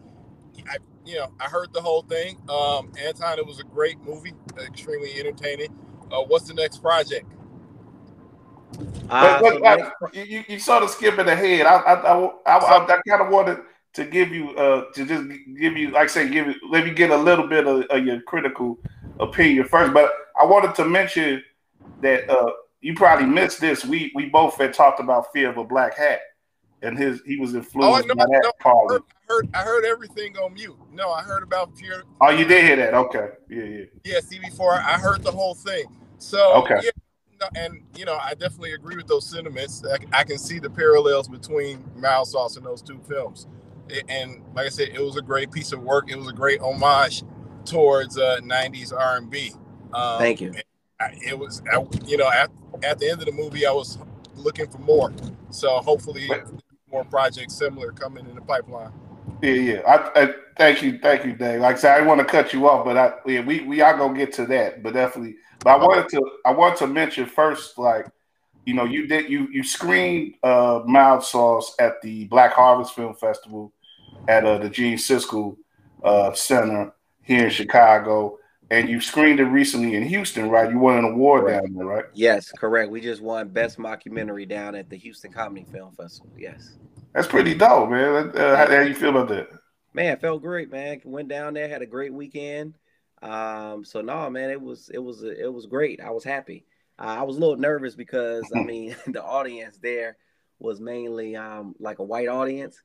[0.70, 2.38] I you know I heard the whole thing.
[2.48, 5.68] Um, Anton, it was a great movie, extremely entertaining.
[6.10, 7.26] Uh, what's the next project?
[9.10, 11.66] Uh, but, but so you, you sort of skipping ahead.
[11.66, 13.58] I I I, I, I, I kind of wanted
[13.96, 15.24] to give you uh to just
[15.58, 18.06] give you like I say give you let me get a little bit of, of
[18.06, 18.78] your critical
[19.18, 21.42] opinion first, but I wanted to mention
[22.00, 22.50] that uh
[22.82, 23.84] you probably missed this.
[23.84, 26.20] We we both had talked about Fear of a Black Hat,
[26.82, 28.52] and his he was influenced oh, no, by that no.
[28.70, 30.76] I heard, I heard, I heard everything on mute.
[30.92, 32.04] No, I heard about Fear.
[32.20, 32.92] Oh, you did hear that?
[32.92, 33.84] Okay, yeah, yeah.
[34.04, 35.86] Yeah, see, before I heard the whole thing.
[36.18, 36.80] So okay.
[36.82, 36.90] Yeah,
[37.40, 39.82] no, and you know, I definitely agree with those sentiments.
[39.86, 43.46] I, I can see the parallels between Mild Sauce and those two films.
[43.88, 46.10] It, and like I said, it was a great piece of work.
[46.10, 47.22] It was a great homage
[47.64, 49.52] towards uh, '90s R&B.
[49.92, 50.52] Um, Thank you.
[51.00, 52.50] it was, I, you know, at,
[52.82, 53.98] at the end of the movie, I was
[54.34, 55.12] looking for more.
[55.50, 56.28] So hopefully,
[56.90, 58.92] more projects similar coming in the pipeline.
[59.42, 59.80] Yeah, yeah.
[59.86, 61.60] I, I, thank you, thank you, Dave.
[61.60, 63.80] Like I said, I didn't want to cut you off, but I yeah, we we
[63.80, 64.82] are gonna get to that.
[64.82, 68.06] But definitely, but I wanted to I want to mention first, like
[68.64, 73.14] you know, you did you you screened uh, Mild Sauce at the Black Harvest Film
[73.14, 73.72] Festival
[74.28, 75.56] at uh, the Gene Siskel
[76.02, 78.38] uh, Center here in Chicago
[78.70, 80.70] and you screened it recently in Houston, right?
[80.70, 81.66] You won an award correct.
[81.66, 82.04] down there, right?
[82.14, 82.90] Yes, correct.
[82.90, 86.32] We just won Best Mockumentary down at the Houston Comedy Film Festival.
[86.36, 86.74] Yes,
[87.12, 88.32] that's pretty dope, man.
[88.36, 89.48] Uh, how, how you feel about that?
[89.94, 91.00] Man, felt great, man.
[91.04, 92.74] Went down there, had a great weekend.
[93.22, 96.00] Um, so no, man, it was it was it was great.
[96.00, 96.66] I was happy.
[96.98, 100.16] Uh, I was a little nervous because I mean the audience there
[100.58, 102.82] was mainly um like a white audience.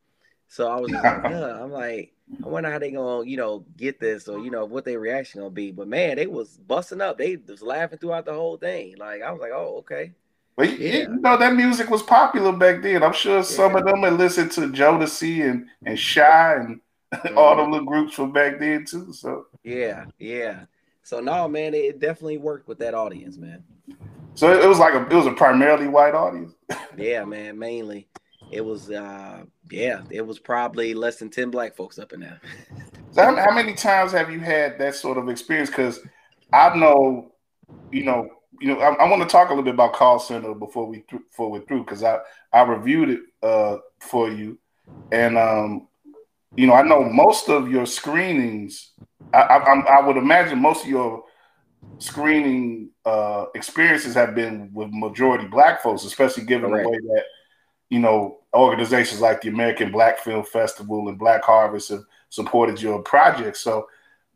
[0.52, 4.02] So I was like, yeah, I'm like, I wonder how they gonna, you know, get
[4.02, 5.72] this or you know what their reaction gonna be.
[5.72, 7.18] But man, they was busting up.
[7.18, 8.98] They was laughing throughout the whole thing.
[8.98, 10.12] Like I was like, oh, okay.
[10.58, 10.92] But yeah.
[10.92, 13.02] you know that music was popular back then.
[13.02, 13.80] I'm sure some yeah.
[13.80, 16.82] of them had listened to Jodeci and and Shai and
[17.14, 17.38] mm-hmm.
[17.38, 19.14] all the little groups from back then too.
[19.14, 20.66] So yeah, yeah.
[21.04, 23.64] So no, man, it definitely worked with that audience, man.
[24.36, 26.54] So it was like a it was a primarily white audience.
[26.98, 28.10] yeah, man, mainly
[28.52, 32.40] it was uh yeah it was probably less than 10 black folks up in there.
[33.12, 35.70] So how, how many times have you had that sort of experience?
[35.70, 36.00] Because
[36.54, 37.32] i know
[37.92, 40.54] you know you know i, I want to talk a little bit about call center
[40.54, 42.20] before we th- before we're through because i
[42.54, 44.58] i reviewed it uh for you.
[45.12, 45.88] And um
[46.56, 48.92] you know i know most of your screenings
[49.34, 51.24] i i, I would imagine most of your
[52.00, 56.86] screening uh experiences have been with majority black folks especially given Correct.
[56.86, 57.24] the way that
[57.92, 63.02] you know, organizations like the American Black Film Festival and Black Harvest have supported your
[63.04, 63.58] project.
[63.58, 63.90] So,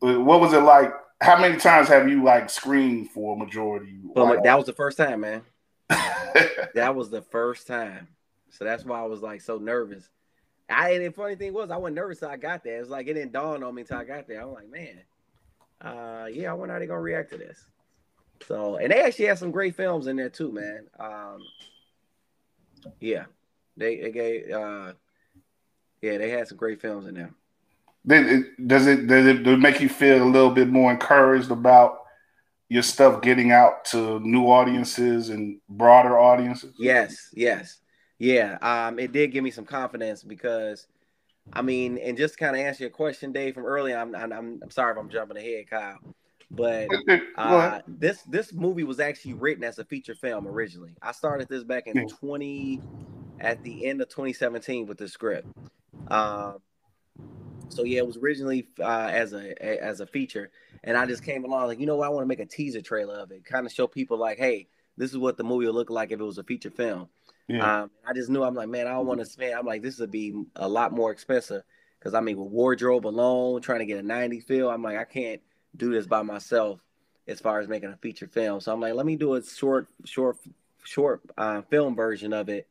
[0.03, 0.93] uh, what was it like?
[1.21, 3.97] How many times have you like screened for a majority?
[4.03, 5.41] Well, that was the first time, man.
[5.89, 8.09] that was the first time.
[8.49, 10.09] So that's why I was like so nervous.
[10.69, 12.77] I and the funny thing was I wasn't nervous until I got there.
[12.77, 14.41] It was like it didn't dawn on me until I got there.
[14.41, 15.01] I'm like, man,
[15.79, 17.63] uh, yeah, I wonder how they're gonna react to this.
[18.47, 20.87] So and they actually had some great films in there too, man.
[20.99, 21.39] Um,
[22.99, 23.25] yeah,
[23.77, 24.93] they, they gave, uh,
[26.01, 27.31] yeah, they had some great films in there.
[28.07, 32.01] Does it, does it does it make you feel a little bit more encouraged about
[32.69, 36.75] your stuff getting out to new audiences and broader audiences?
[36.77, 37.79] Yes, yes,
[38.19, 38.57] yeah.
[38.61, 40.85] Um, it did give me some confidence because,
[41.51, 43.97] I mean, and just kind of answer your question, Dave, from earlier.
[43.97, 45.97] I'm, I'm, I'm sorry if I'm jumping ahead, Kyle,
[46.51, 46.87] but
[47.37, 50.91] uh, this this movie was actually written as a feature film originally.
[51.01, 52.81] I started this back in 20
[53.39, 55.47] at the end of 2017 with the script.
[56.07, 56.59] Um,
[57.69, 60.51] so yeah, it was originally uh, as a, a, as a feature,
[60.83, 62.81] and I just came along like, you know what, I want to make a teaser
[62.81, 64.67] trailer of it, kind of show people like, hey,
[64.97, 67.09] this is what the movie would look like if it was a feature film.
[67.47, 67.83] Yeah.
[67.83, 69.53] Um, I just knew I'm like, man, I don't want to spend.
[69.53, 71.63] I'm like, this would be a lot more expensive
[71.99, 75.03] because I mean, with wardrobe alone, trying to get a 90 feel, I'm like, I
[75.03, 75.41] can't
[75.75, 76.79] do this by myself
[77.27, 78.59] as far as making a feature film.
[78.61, 80.37] So I'm like, let me do a short, short,
[80.83, 82.67] short uh, film version of it,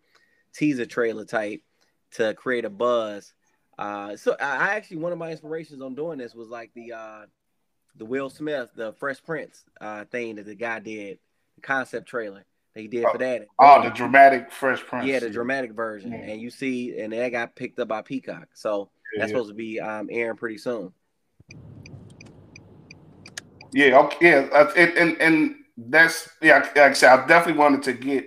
[0.55, 1.63] teaser trailer type,
[2.13, 3.35] to create a buzz
[3.79, 7.27] uh, so I actually one of my inspirations on doing this was like the uh,
[7.97, 11.19] the Will Smith, the Fresh Prince uh, thing that the guy did,
[11.57, 13.47] the concept trailer that he did for that.
[13.59, 15.07] Oh, the dramatic Fresh Prince.
[15.07, 16.19] Yeah, the dramatic version, yeah.
[16.19, 19.55] and you see, and that got picked up by Peacock, so yeah, that's supposed to
[19.55, 20.93] be um, airing pretty soon.
[23.73, 26.59] Yeah, okay, yeah, and, and and that's yeah.
[26.59, 28.27] Like I said, I definitely wanted to get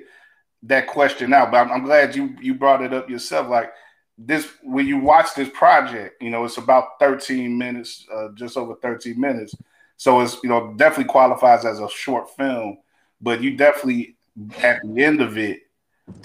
[0.63, 3.47] that question out, but I'm, I'm glad you you brought it up yourself.
[3.49, 3.71] Like
[4.17, 8.75] this when you watch this project, you know, it's about 13 minutes, uh, just over
[8.75, 9.55] 13 minutes.
[9.97, 12.77] So it's you know definitely qualifies as a short film,
[13.21, 14.15] but you definitely
[14.59, 15.61] at the end of it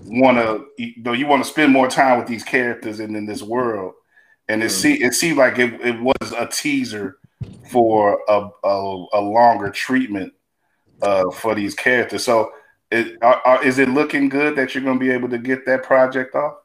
[0.04, 3.26] want to you know you want to spend more time with these characters and in
[3.26, 3.94] this world.
[4.48, 4.70] And it mm.
[4.70, 7.18] see it seemed like it, it was a teaser
[7.70, 10.32] for a, a, a longer treatment
[11.00, 12.24] uh, for these characters.
[12.24, 12.52] So,
[12.92, 15.64] it, are, are, is it looking good that you're going to be able to get
[15.66, 16.56] that project off?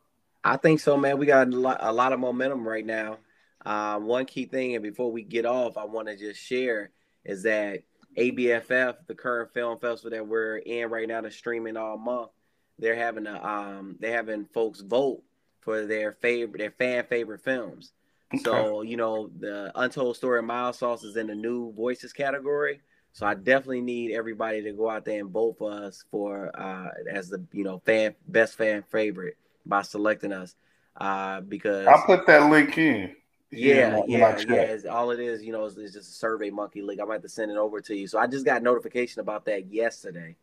[0.43, 1.17] I think so, man.
[1.17, 3.17] We got a lot, a lot of momentum right now.
[3.65, 6.91] Uh, one key thing, and before we get off, I want to just share
[7.25, 7.83] is that
[8.17, 12.31] ABFF, the current film festival that we're in right now, that's streaming all month.
[12.79, 15.21] They're having a, um, they're having folks vote
[15.59, 17.91] for their favorite, their fan favorite films.
[18.33, 18.43] Okay.
[18.43, 22.81] So you know, the Untold Story of Mild Sauce is in the new voices category.
[23.17, 26.89] So I definitely need everybody to go out there and vote for us for uh,
[27.11, 30.53] as the you know fan best fan favorite by selecting us
[30.97, 33.15] uh, because I'll put that link in.
[33.49, 34.75] Yeah, yeah, yeah.
[34.75, 34.91] yeah.
[34.91, 37.01] all it is, you know, is, is just a Survey Monkey link.
[37.01, 38.05] I might have to send it over to you.
[38.05, 40.35] So I just got notification about that yesterday.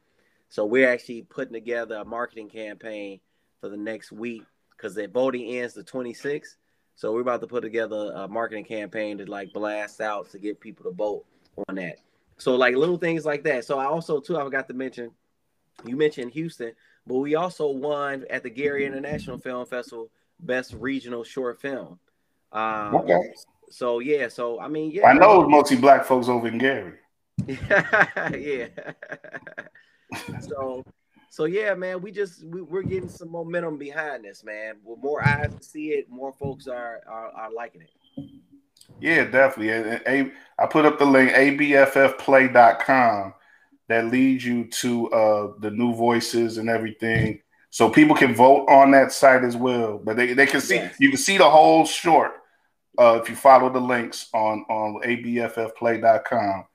[0.49, 3.21] So we're actually putting together a marketing campaign
[3.61, 4.43] for the next week
[4.77, 6.57] because the voting ends the 26th.
[6.97, 10.59] So we're about to put together a marketing campaign to like blast out to get
[10.59, 11.25] people to vote
[11.69, 11.99] on that.
[12.39, 13.65] So like little things like that.
[13.65, 15.11] So I also too I forgot to mention,
[15.85, 16.73] you mentioned Houston.
[17.07, 21.99] But we also won at the Gary International Film Festival Best Regional Short Film.
[22.53, 23.35] Um, okay.
[23.71, 25.09] So yeah, so I mean, yeah.
[25.09, 26.95] I know mostly black folks over in Gary.
[27.47, 28.69] yeah.
[30.41, 30.85] so,
[31.31, 34.77] so yeah, man, we just we, are getting some momentum behind this, man.
[34.85, 37.91] With more eyes to see it, more folks are are, are liking it.
[39.01, 39.71] Yeah, definitely.
[39.71, 43.35] And, and, I put up the link abffplay.com
[43.89, 47.41] that leads you to uh, the new voices and everything.
[47.71, 49.99] So people can vote on that site as well.
[49.99, 50.95] But they, they can see yes.
[51.01, 52.35] you can see the whole short
[52.99, 56.67] uh, if you follow the links on on abffplay.com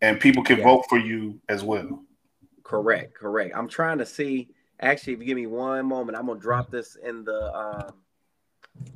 [0.00, 0.64] and people can yes.
[0.64, 2.02] vote for you as well.
[2.62, 3.54] Correct, correct.
[3.54, 4.48] I'm trying to see
[4.80, 7.94] actually if you give me one moment, I'm gonna drop this in the um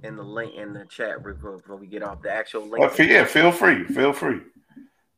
[0.02, 2.84] in the link in the chat before we get off the actual link.
[2.84, 4.40] Uh, yeah, feel free, feel free.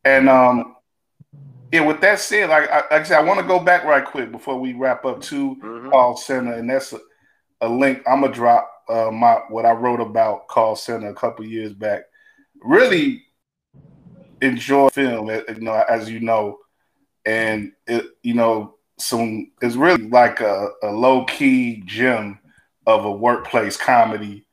[0.05, 0.75] And um
[1.75, 4.05] yeah, with that said, like, I, like I said, I want to go back right
[4.05, 5.91] quick before we wrap up to mm-hmm.
[5.91, 7.01] call center, and that's a,
[7.63, 8.01] a link.
[8.07, 12.03] I'm gonna drop uh, my what I wrote about call center a couple years back.
[12.63, 13.25] Really
[14.41, 16.59] enjoy film, eh, you know, as you know,
[17.25, 22.39] and it, you know, some it's really like a, a low key gem
[22.87, 24.47] of a workplace comedy,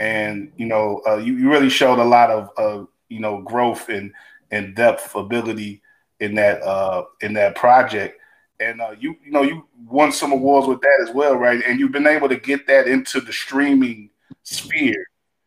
[0.00, 3.88] and you know, uh, you, you really showed a lot of uh, you know growth
[3.88, 4.12] and
[4.50, 5.82] and depth ability
[6.20, 8.20] in that uh, in that project.
[8.60, 11.62] And uh, you you know you won some awards with that as well, right?
[11.66, 14.10] And you've been able to get that into the streaming
[14.42, 15.06] sphere.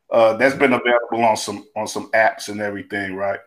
[0.10, 3.39] Uh, that's been available on some on some apps and everything, right?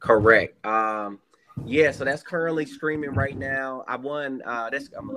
[0.00, 0.64] Correct.
[0.64, 1.18] Um,
[1.66, 3.84] yeah, so that's currently streaming right now.
[3.86, 4.42] I won.
[4.44, 5.10] Uh, that's I'm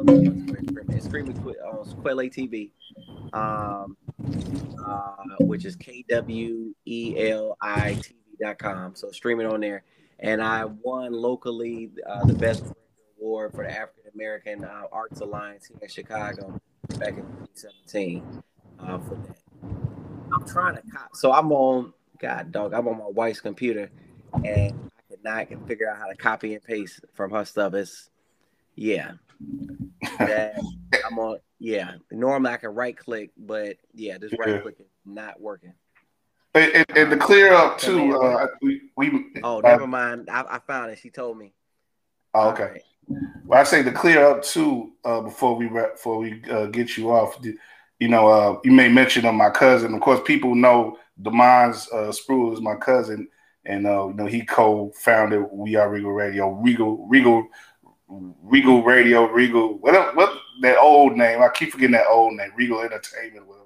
[0.89, 2.71] it's streaming on Kweli TV,
[3.33, 3.97] um,
[4.85, 8.95] uh, which is K W E L I T V.com.
[8.95, 9.83] So streaming on there
[10.19, 12.63] and I won locally uh, the best
[13.19, 16.59] award for the African American uh, Arts Alliance here in Chicago
[16.99, 18.43] back in 2017
[18.79, 19.37] uh, for that.
[20.33, 22.73] I'm trying to cop, so I'm on God dog.
[22.73, 23.91] I'm on my wife's computer,
[24.33, 24.89] and
[25.27, 27.73] I cannot figure out how to copy and paste from her stuff.
[27.73, 28.09] It's
[28.75, 29.13] yeah.
[30.19, 30.59] That
[31.05, 31.93] I'm on yeah.
[32.11, 35.73] Normally I can right click, but yeah, this right click is not working.
[36.53, 40.29] And, and, to clear up too, uh, we, we oh never mind.
[40.29, 40.99] I, I, found it.
[40.99, 41.53] She told me.
[42.33, 42.63] Oh, okay.
[42.63, 42.81] Right.
[43.45, 47.11] Well, I say to clear up too uh, before we before we uh, get you
[47.11, 47.39] off.
[47.99, 49.93] You know, uh, you may mention of my cousin.
[49.95, 53.29] Of course, people know Demons uh, Spruill is my cousin,
[53.65, 57.47] and uh, you know he co-founded We Are Regal Radio, Regal, Regal,
[58.07, 59.77] Regal Radio, Regal.
[59.79, 61.41] What what that old name?
[61.41, 62.51] I keep forgetting that old name.
[62.55, 63.47] Regal Entertainment.
[63.47, 63.63] Whatever.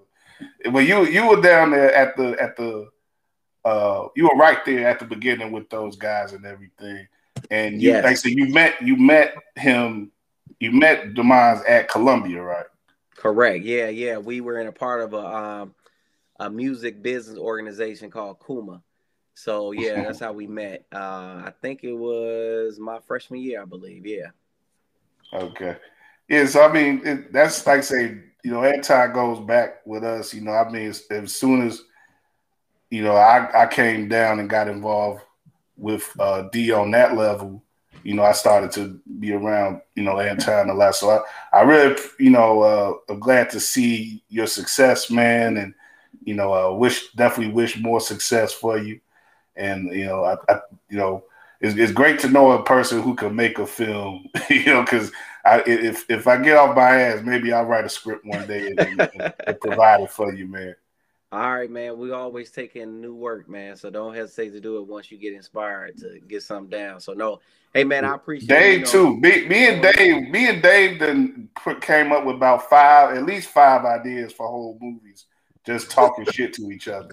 [0.72, 2.90] But you you were down there at the at the
[3.66, 7.08] uh, you were right there at the beginning with those guys and everything.
[7.52, 8.04] And you, yes.
[8.04, 10.12] like I said, you met you met him,
[10.60, 12.66] you met Demons at Columbia, right?
[13.16, 13.66] Correct.
[13.66, 14.18] Yeah, yeah.
[14.18, 15.76] We were in a part of a um,
[16.40, 18.82] a music business organization called Kuma.
[19.38, 20.84] So yeah, that's how we met.
[20.92, 24.04] Uh, I think it was my freshman year, I believe.
[24.04, 24.32] Yeah.
[25.32, 25.78] Okay.
[26.28, 26.48] Yeah.
[26.48, 30.34] So I mean, it, that's like I say, you know, anti goes back with us.
[30.34, 31.84] You know, I mean, as, as soon as
[32.90, 35.22] you know, I I came down and got involved
[35.78, 37.62] with uh, D on that level,
[38.04, 40.96] you know, I started to be around, you know, Anton a lot.
[40.96, 45.76] So I, I really, you know, uh, I'm glad to see your success, man, and
[46.24, 49.00] you know, uh, wish definitely wish more success for you.
[49.58, 51.24] And you know, I, I you know,
[51.60, 55.12] it's, it's great to know a person who can make a film, you know, because
[55.44, 58.68] I if if I get off my ass, maybe I'll write a script one day
[58.68, 60.76] and, and, and provide it for you, man.
[61.32, 61.98] All right, man.
[61.98, 63.76] We always take in new work, man.
[63.76, 67.02] So don't hesitate to do it once you get inspired to get something down.
[67.02, 67.42] So no,
[67.74, 69.18] hey man, I appreciate Dave you know, too.
[69.18, 71.50] Me, me and Dave, me and Dave then
[71.82, 75.26] came up with about five, at least five ideas for whole movies,
[75.66, 77.12] just talking shit to each other.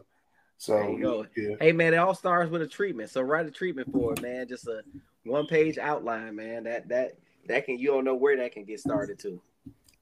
[0.58, 1.56] So yeah.
[1.60, 3.10] Hey man, it all starts with a treatment.
[3.10, 4.48] So write a treatment for it, man.
[4.48, 4.82] Just a
[5.24, 6.64] one page outline, man.
[6.64, 9.40] That that that can you don't know where that can get started to.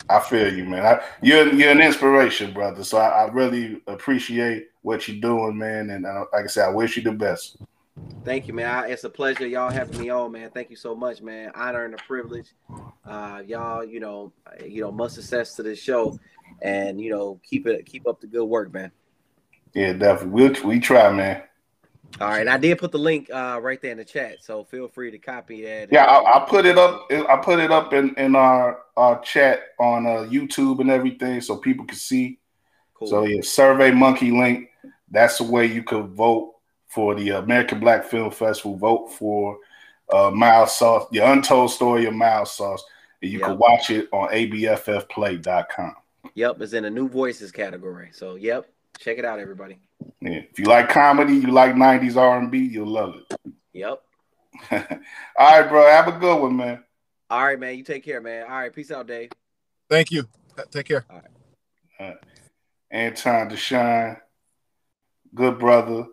[0.09, 0.85] I feel you, man.
[0.85, 2.85] I, you're you're an inspiration, brother.
[2.85, 5.91] So I, I, really appreciate what you're doing, man.
[5.91, 7.57] And uh, like I said, I wish you the best.
[8.25, 8.67] Thank you, man.
[8.67, 10.51] I, it's a pleasure y'all having me on, man.
[10.51, 11.53] Thank you so much, man.
[11.55, 12.53] Honor and a privilege.
[13.05, 14.33] Uh, y'all, you know,
[14.67, 16.19] you know, much success to this show,
[16.63, 18.91] and you know, keep it keep up the good work, man.
[19.75, 20.49] Yeah, definitely.
[20.49, 21.43] We'll we try, man.
[22.21, 24.87] All right, I did put the link uh, right there in the chat, so feel
[24.87, 25.89] free to copy that.
[25.91, 27.11] Yeah, I, I put it up.
[27.11, 31.57] I put it up in in our our chat on uh, YouTube and everything, so
[31.57, 32.39] people can see.
[32.95, 33.09] Cool.
[33.09, 34.69] So yeah, Survey Monkey link.
[35.11, 36.55] That's the way you could vote
[36.87, 38.77] for the American Black Film Festival.
[38.77, 39.59] Vote for
[40.13, 42.85] uh, Mild Sauce, the Untold Story of Mild Sauce,
[43.23, 43.49] and you yep.
[43.49, 45.97] can watch it on abffplay.com.
[46.35, 48.11] Yep, it's in the new voices category.
[48.13, 49.79] So yep, check it out, everybody.
[50.21, 50.41] Yeah.
[50.51, 53.39] If you like comedy, you like 90s R&B, you'll love it.
[53.73, 54.03] Yep.
[54.71, 55.87] All right, bro.
[55.87, 56.85] Have a good one, man.
[57.31, 57.77] All right, man.
[57.77, 58.45] You take care, man.
[58.45, 58.73] All right.
[58.73, 59.31] Peace out, Dave.
[59.89, 60.29] Thank you.
[60.71, 61.05] Take care.
[61.09, 61.27] All right.
[61.99, 62.17] All right.
[62.91, 64.21] Anton Deshawn,
[65.35, 66.07] good brother.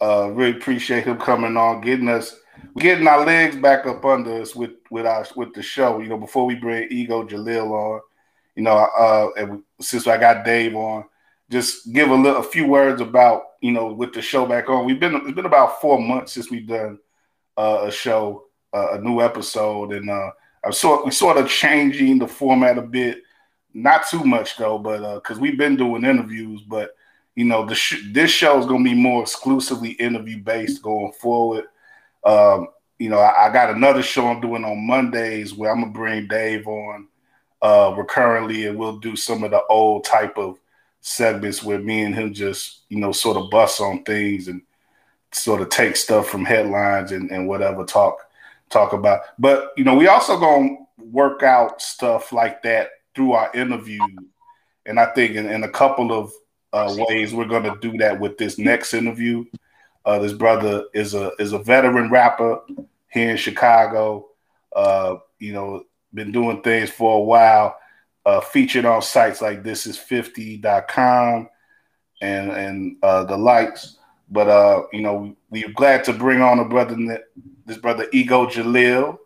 [0.00, 2.34] Uh, really appreciate him coming on, getting us,
[2.78, 6.00] getting our legs back up under us with with our with the show.
[6.00, 8.00] You know, before we bring Ego Jalil on,
[8.56, 11.04] you know, uh, and since I got Dave on,
[11.50, 14.86] just give a little, a few words about you know with the show back on.
[14.86, 16.98] We've been it's been about four months since we've done
[17.56, 20.30] uh, a show, uh, a new episode, and uh,
[20.64, 23.22] I'm sort we sort of changing the format a bit.
[23.72, 26.90] Not too much though, but because uh, we've been doing interviews, but
[27.34, 31.12] you know the sh- this show is going to be more exclusively interview based going
[31.12, 31.64] forward.
[32.24, 35.92] Um, you know, I, I, got another show I'm doing on Mondays where I'm gonna
[35.92, 37.08] bring Dave on
[37.62, 40.58] uh, recurrently, and we'll do some of the old type of
[41.00, 44.62] segments where me and him just, you know, sort of bust on things and
[45.32, 48.18] sort of take stuff from headlines and, and whatever talk
[48.68, 49.20] talk about.
[49.38, 54.02] But you know, we also gonna work out stuff like that through our interview.
[54.86, 56.32] And I think in, in a couple of
[56.72, 59.44] uh, ways we're gonna do that with this next interview.
[60.04, 62.60] Uh, this brother is a is a veteran rapper
[63.08, 64.28] here in Chicago.
[64.74, 65.84] Uh, you know,
[66.14, 67.76] been doing things for a while
[68.30, 71.48] uh, featured on sites like this is 50.com
[72.22, 73.96] and and uh, the likes.
[74.30, 76.96] But uh, you know, we, are glad to bring on a brother,
[77.66, 79.18] this brother Ego Jalil.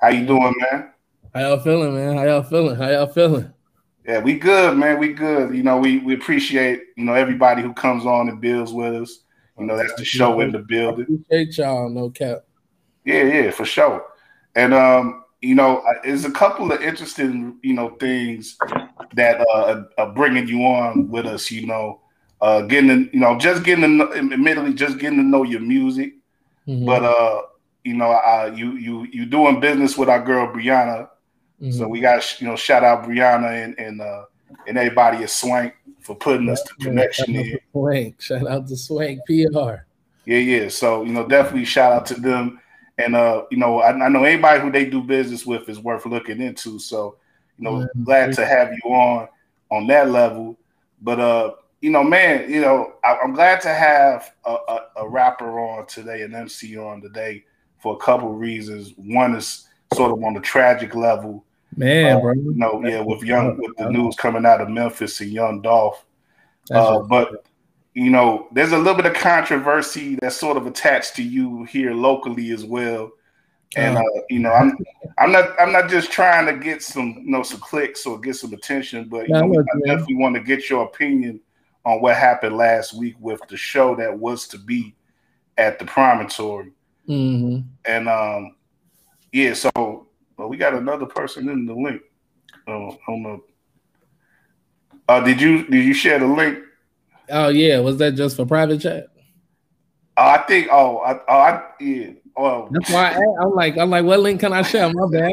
[0.00, 0.90] How you doing, man?
[1.34, 2.16] How y'all feeling, man?
[2.16, 2.76] How y'all feeling?
[2.76, 3.52] How y'all feeling?
[4.04, 4.98] Yeah, we good, man.
[4.98, 5.54] We good.
[5.54, 9.20] You know, we we appreciate you know everybody who comes on and builds with us.
[9.58, 11.22] You know, that's the show in the building.
[11.26, 12.44] Appreciate y'all, no cap.
[13.04, 14.04] Yeah, yeah, for sure.
[14.54, 18.56] And um, you know, there's a couple of interesting, you know, things
[19.14, 21.50] that uh, are bringing you on with us.
[21.50, 22.00] You know,
[22.40, 26.14] uh, getting, to, you know, just getting, to, admittedly, just getting to know your music,
[26.66, 26.84] mm-hmm.
[26.84, 27.42] but uh,
[27.84, 31.08] you know, uh, you you you doing business with our girl Brianna.
[31.60, 31.72] Mm-hmm.
[31.72, 34.24] So we got you know shout out Brianna and and uh,
[34.66, 37.58] and everybody at Swank for putting us the connection in.
[37.72, 39.84] Swank, shout out to Swank PR.
[40.24, 40.68] Yeah, yeah.
[40.68, 42.60] So you know, definitely shout out to them.
[42.98, 46.04] And uh, you know, I, I know anybody who they do business with is worth
[46.04, 46.78] looking into.
[46.78, 47.16] So,
[47.56, 48.04] you know, mm-hmm.
[48.04, 49.28] glad to have you on
[49.70, 50.58] on that level.
[51.00, 55.08] But uh, you know, man, you know, I, am glad to have a, a, a,
[55.08, 57.44] rapper on today, an MC on today,
[57.78, 58.94] for a couple of reasons.
[58.96, 61.44] One is sort of on the tragic level,
[61.76, 62.32] man, uh, bro.
[62.32, 66.04] You know, yeah, with young with the news coming out of Memphis and Young Dolph.
[66.70, 67.46] Uh, but
[67.94, 71.92] you know, there's a little bit of controversy that's sort of attached to you here
[71.92, 73.10] locally as well.
[73.76, 74.76] And uh, you know, I'm
[75.18, 78.36] I'm not I'm not just trying to get some you know some clicks or get
[78.36, 81.40] some attention, but you know, I definitely want to get your opinion
[81.84, 84.94] on what happened last week with the show that was to be
[85.58, 86.72] at the promontory.
[87.08, 87.60] Mm-hmm.
[87.84, 88.56] And um,
[89.32, 89.70] yeah, so
[90.36, 92.00] well, we got another person in the link.
[92.66, 93.40] Uh, on the
[95.08, 96.58] uh, did you did you share the link?
[97.30, 99.08] Oh yeah, was that just for private chat?
[100.16, 100.68] Uh, I think.
[100.70, 102.10] Oh, I, oh, I yeah.
[102.36, 104.92] Oh, that's why I, am like, I'm like, what link can I share?
[104.92, 105.32] My bad.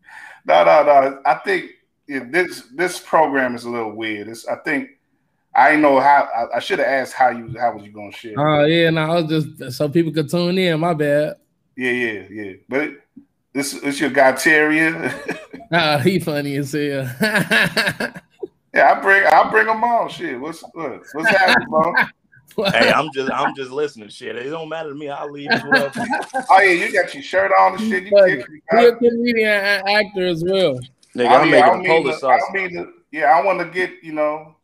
[0.46, 1.22] no, no, no.
[1.24, 1.70] I think
[2.08, 4.28] yeah, this this program is a little weird.
[4.28, 4.90] It's I think
[5.54, 6.28] I know how.
[6.34, 8.34] I, I should have asked how you how was you gonna share.
[8.38, 9.26] Oh uh, yeah, no, I was
[9.56, 10.80] just so people could tune in.
[10.80, 11.36] My bad.
[11.76, 12.52] Yeah, yeah, yeah.
[12.68, 12.90] But
[13.52, 14.94] this is your guy Terry.
[15.72, 17.10] Ah, he funny as hell.
[18.76, 20.08] yeah, I bring I bring him on.
[20.08, 21.94] Shit, what's what, what's happening, bro?
[22.72, 24.08] hey, I'm just I'm just listening.
[24.08, 25.08] Shit, it don't matter to me.
[25.08, 25.50] I'll leave.
[25.64, 25.90] oh
[26.50, 28.04] yeah, you got your shirt on and shit.
[28.04, 30.78] You You're a comedian and actor as well.
[31.14, 32.42] Nigga, I'm making Polish sauce.
[32.50, 34.56] I mean, to, yeah, I want to get you know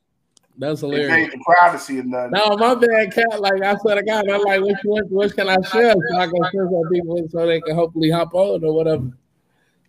[0.59, 1.35] that's hilarious.
[1.45, 2.33] privacy and nothing.
[2.33, 3.41] No, my bad, cat.
[3.41, 4.31] Like I said, I got.
[4.31, 7.47] I'm like, which what, what can I share so I can share some people so
[7.47, 9.11] they can hopefully hop on or whatever.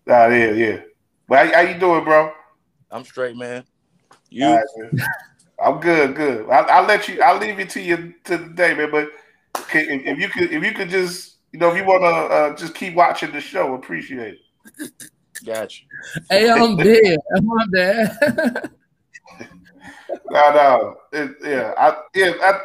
[0.07, 0.81] Ah, yeah, yeah.
[1.27, 2.31] Well, how, how you doing, bro?
[2.89, 3.63] I'm straight, man.
[4.33, 4.47] You?
[4.47, 4.65] Right.
[5.63, 6.49] I'm good, good.
[6.49, 7.21] I, will let you.
[7.21, 8.89] I'll leave it to you to the day, man.
[8.91, 9.09] But
[9.73, 12.55] if, if, you could, if you could just, you know, if you want to uh,
[12.55, 14.39] just keep watching the show, appreciate
[14.79, 14.91] it.
[15.45, 15.83] Gotcha.
[16.29, 17.19] Hey, I'm dead.
[17.35, 18.17] I'm dead.
[20.31, 22.59] no, no, it, yeah, I, yeah, I,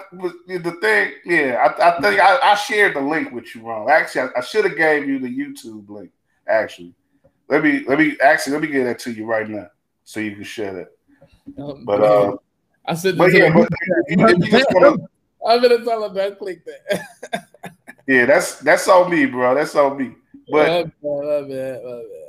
[0.47, 3.91] the thing, yeah, I, I think I, I, shared the link with you wrong.
[3.91, 6.11] Actually, I, I should have gave you the YouTube link.
[6.47, 6.95] Actually,
[7.49, 9.69] let me, let me, actually, let me get that to you right now
[10.05, 10.98] so you can share that.
[11.57, 12.37] Oh, but uh,
[12.85, 13.69] I said, but yeah, but
[14.07, 14.97] if you, just wanna,
[15.47, 17.45] I'm gonna tell him that click that.
[18.07, 19.55] yeah, that's that's all me, bro.
[19.55, 20.15] That's all me.
[20.51, 22.29] But my bad, my bad, my bad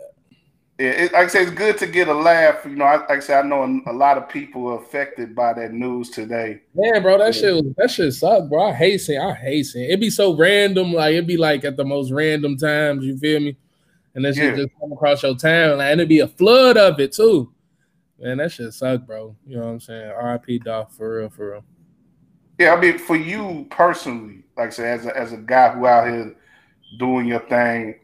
[0.79, 2.63] yeah, it, like I say, it's good to get a laugh.
[2.63, 5.35] You know, I, like I say, I know a, a lot of people are affected
[5.35, 6.61] by that news today.
[6.73, 7.41] Man, bro, that yeah.
[7.41, 8.69] shit that shit suck, bro.
[8.69, 9.85] I hate seeing, I hate seeing.
[9.89, 13.03] It'd be so random, like it'd be like at the most random times.
[13.03, 13.57] You feel me?
[14.15, 14.63] And that shit yeah.
[14.63, 17.51] just come across your town, like, and it'd be a flood of it too.
[18.19, 19.35] Man, that shit suck, bro.
[19.45, 20.11] You know what I'm saying?
[20.11, 20.59] R.I.P.
[20.59, 21.63] Dolph for real, for real.
[22.59, 25.87] Yeah, I mean, for you personally, like I said, as a, as a guy who
[25.87, 26.35] out here
[26.97, 27.95] doing your thing,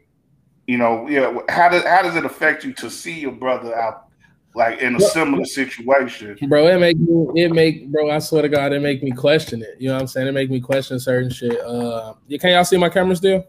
[0.66, 1.38] you know, yeah.
[1.48, 4.08] How does how does it affect you to see your brother out
[4.54, 6.36] like in a similar situation?
[6.48, 8.10] Bro, it make me it make bro.
[8.10, 9.76] I swear to God, it make me question it.
[9.78, 10.26] You know what I'm saying?
[10.26, 11.60] It make me question certain shit.
[11.60, 13.44] Uh, can y'all see my camera still?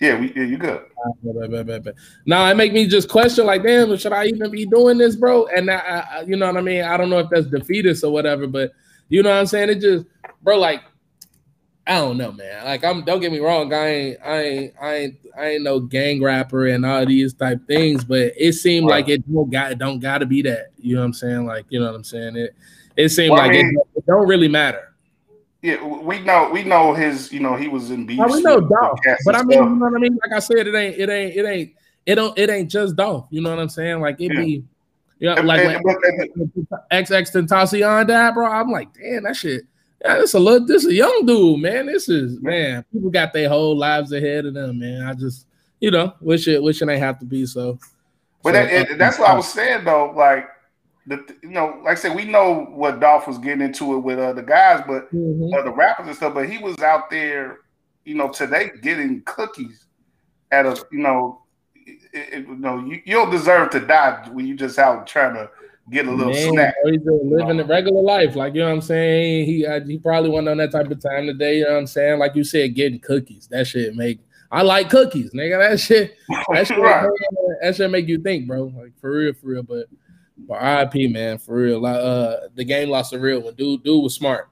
[0.00, 0.84] Yeah, we yeah, you good.
[2.24, 5.46] Now it make me just question like, damn, should I even be doing this, bro?
[5.46, 6.84] And I, I, you know what I mean?
[6.84, 8.72] I don't know if that's defeatist or whatever, but
[9.08, 9.70] you know what I'm saying?
[9.70, 10.06] It just,
[10.42, 10.82] bro, like
[11.88, 12.66] I don't know, man.
[12.66, 15.80] Like I'm don't get me wrong, I ain't I ain't I ain't I ain't no
[15.80, 18.96] gang rapper and all these type things, but it seemed right.
[18.96, 20.68] like it don't got it don't gotta be that.
[20.76, 21.46] You know what I'm saying?
[21.46, 22.36] Like, you know what I'm saying?
[22.36, 22.54] It
[22.96, 24.87] it seemed well, like I mean, it, it, don't really matter.
[25.62, 28.20] Yeah, we know we know his, you know, he was in beef.
[28.30, 30.18] We know Dolph, but I mean, you know what I mean?
[30.22, 31.72] Like I said, it ain't it ain't it ain't
[32.06, 33.26] it don't it ain't just Dolph.
[33.30, 34.00] You know what I'm saying?
[34.00, 34.40] Like it yeah.
[34.40, 34.64] be
[35.18, 35.96] yeah, like and, when
[36.92, 38.46] XXXTentacion died, bro.
[38.46, 39.64] I'm like, damn, that shit
[40.04, 41.86] yeah, this a little, this a young dude, man.
[41.86, 42.84] This is man.
[42.92, 45.02] People got their whole lives ahead of them, man.
[45.02, 45.46] I just,
[45.80, 47.78] you know, wish it, wish it ain't have to be so.
[48.42, 50.12] But so, that, uh, that's what I was saying though.
[50.16, 50.48] Like,
[51.08, 54.18] the you know, like I said, we know what Dolph was getting into it with
[54.18, 55.52] uh, the guys, but mm-hmm.
[55.54, 56.34] uh, the rappers and stuff.
[56.34, 57.60] But he was out there,
[58.04, 59.86] you know, today getting cookies
[60.52, 61.42] at a, you know,
[61.74, 65.34] it, it, you know, you, you don't deserve to die when you just out trying
[65.34, 65.50] to
[65.90, 66.74] get a little Man, snack.
[66.84, 69.46] He's living a regular life, like you know what I'm saying.
[69.46, 71.58] He he probably wasn't on that type of time today.
[71.58, 72.18] You know what I'm saying?
[72.18, 73.48] Like you said, getting cookies.
[73.48, 74.20] That shit make.
[74.50, 75.70] I like cookies, nigga.
[75.70, 76.16] That shit.
[76.52, 76.78] That shit.
[76.78, 77.08] right.
[77.62, 78.72] That shit make you think, bro.
[78.76, 79.62] Like for real, for real.
[79.62, 79.86] But,
[80.46, 81.80] but RIP, man, for real.
[81.80, 83.54] Like, uh, the game lost a real one.
[83.54, 84.48] Dude, dude was smart.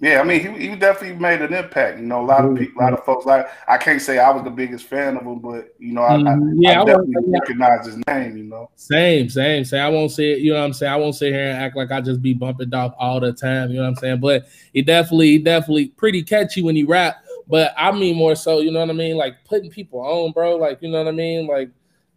[0.00, 1.98] Yeah, I mean, he, he definitely made an impact.
[1.98, 3.26] You know, a lot of people, a lot of folks.
[3.26, 6.12] Like, I can't say I was the biggest fan of him, but you know, I,
[6.12, 6.62] mm-hmm.
[6.62, 8.36] yeah, I, I definitely recognize his name.
[8.36, 9.80] You know, same, same, same.
[9.80, 11.90] I won't say, you know, what I'm saying, I won't sit here and act like
[11.90, 13.70] I just be bumping off all the time.
[13.70, 14.20] You know what I'm saying?
[14.20, 17.16] But he definitely, he definitely pretty catchy when he rap.
[17.48, 20.56] But I mean more so, you know what I mean, like putting people on, bro.
[20.56, 21.70] Like, you know what I mean, like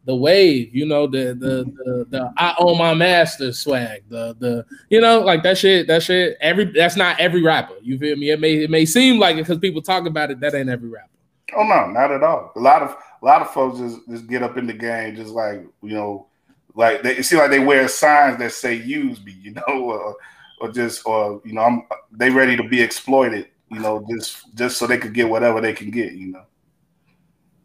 [0.05, 4.65] the wave, you know, the the the, the I own my master swag, the the
[4.89, 6.37] you know, like that shit, that shit.
[6.41, 7.75] Every that's not every rapper.
[7.81, 8.31] You feel me?
[8.31, 10.39] It may it may seem like it because people talk about it.
[10.39, 11.09] That ain't every rapper.
[11.55, 12.51] Oh no, not at all.
[12.55, 15.33] A lot of a lot of folks just just get up in the game, just
[15.33, 16.27] like you know,
[16.73, 20.15] like they see like they wear signs that say "use me," you know, or,
[20.61, 24.77] or just or you know, I'm they ready to be exploited, you know, just just
[24.77, 26.43] so they could get whatever they can get, you know.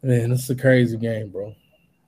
[0.03, 1.55] Man, it's a crazy game, bro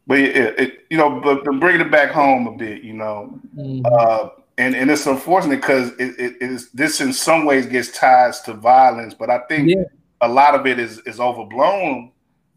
[0.09, 3.39] but it, it, you know, but, but bringing it back home a bit, you know,
[3.55, 3.85] mm-hmm.
[3.85, 8.41] uh, and and it's unfortunate because it, it is this in some ways gets ties
[8.41, 9.83] to violence, but I think yeah.
[10.21, 12.11] a lot of it is is overblown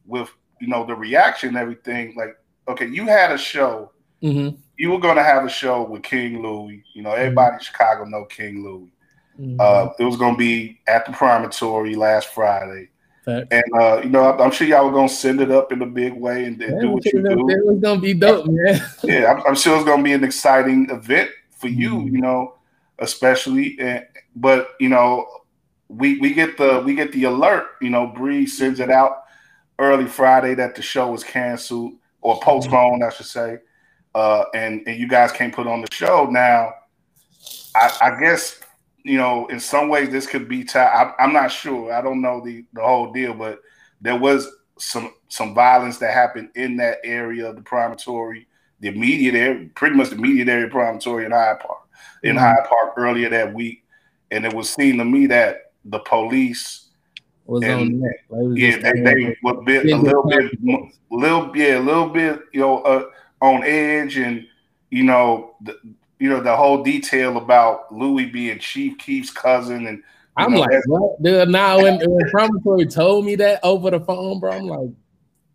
[0.07, 0.30] with
[0.62, 2.14] you know the reaction and everything.
[2.16, 2.38] Like,
[2.68, 3.92] okay, you had a show,
[4.22, 4.57] mm-hmm.
[4.78, 6.82] you were going to have a show with King Louie.
[6.94, 7.59] You know, everybody mm-hmm.
[7.59, 8.92] in Chicago know King Louie.
[9.38, 9.61] Mm-hmm.
[9.61, 12.88] Uh, it was going to be at the Promontory last Friday.
[13.26, 16.14] And uh, you know, I'm sure y'all were gonna send it up in a big
[16.14, 17.48] way and, and do what you do.
[17.48, 18.80] It was gonna be dope, man.
[19.04, 21.90] yeah, I'm, I'm, sure it's gonna be an exciting event for you.
[21.90, 22.16] Mm-hmm.
[22.16, 22.54] You know,
[22.98, 23.78] especially.
[23.78, 25.28] And, but you know,
[25.88, 27.66] we we get the we get the alert.
[27.80, 29.24] You know, Bree sends it out
[29.78, 31.92] early Friday that the show was canceled
[32.22, 32.44] or mm-hmm.
[32.44, 33.08] postponed, mm-hmm.
[33.08, 33.58] I should say.
[34.14, 36.74] Uh, and and you guys can't put on the show now.
[37.74, 38.61] I, I guess
[39.05, 41.12] you know, in some ways this could be tied.
[41.18, 41.92] I'm not sure.
[41.92, 43.61] I don't know the the whole deal, but
[44.00, 44.48] there was
[44.78, 48.46] some some violence that happened in that area of the promontory,
[48.80, 51.78] the immediate area, pretty much the immediate area promontory in Hyde Park,
[52.22, 52.44] in mm-hmm.
[52.44, 53.84] Hyde Park earlier that week,
[54.30, 56.90] and it was seen to me that the police
[57.46, 58.18] was and, on that.
[58.28, 60.53] Like yeah, they, they were bit a little bit,
[61.11, 63.05] little yeah, a little bit, you know, uh,
[63.40, 64.46] on edge, and
[64.90, 65.76] you know, the,
[66.22, 70.04] you know, the whole detail about Louie being Chief Keef's cousin and
[70.36, 71.20] I'm know, like, what?
[71.20, 74.90] Dude, now when, when Promontory told me that over the phone, bro, I'm like,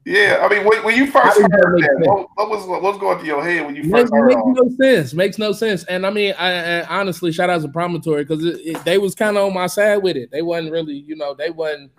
[0.04, 0.40] yeah.
[0.42, 3.28] I mean, when, when you first heard that, what, what, was what was going through
[3.28, 5.14] your head when you first makes, heard makes no sense.
[5.14, 5.86] Makes no sense.
[5.86, 9.46] And I mean, I, I honestly, shout out to Promontory because they was kind of
[9.46, 10.32] on my side with it.
[10.32, 11.92] They wasn't really, you know, they wasn't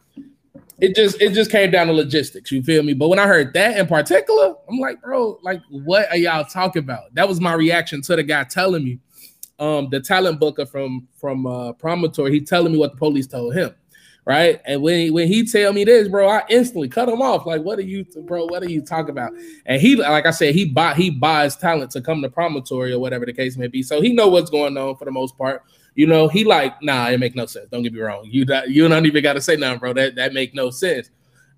[0.81, 2.53] it just it just came down to logistics.
[2.53, 2.95] You feel me?
[2.95, 6.81] But when I heard that in particular, I'm like, bro, like what are y'all talking
[6.81, 7.15] about?
[7.15, 8.99] That was my reaction to the guy telling me,
[9.59, 12.33] um, the talent booker from from uh, Promontory.
[12.33, 13.75] He telling me what the police told him,
[14.25, 14.61] right?
[14.67, 17.45] And when he, when he tell me this, bro, I instantly cut him off.
[17.45, 18.45] Like, what are you, bro?
[18.45, 19.33] What are you talking about?
[19.67, 23.01] And he, like I said, he buy he buys talent to come to Promontory or
[23.01, 23.83] whatever the case may be.
[23.83, 25.65] So he know what's going on for the most part.
[25.99, 27.67] You know, he like, nah, it make no sense.
[27.73, 28.25] Don't get me wrong.
[28.25, 29.93] You you don't even got to say nothing, bro.
[29.95, 31.11] That that make no sense.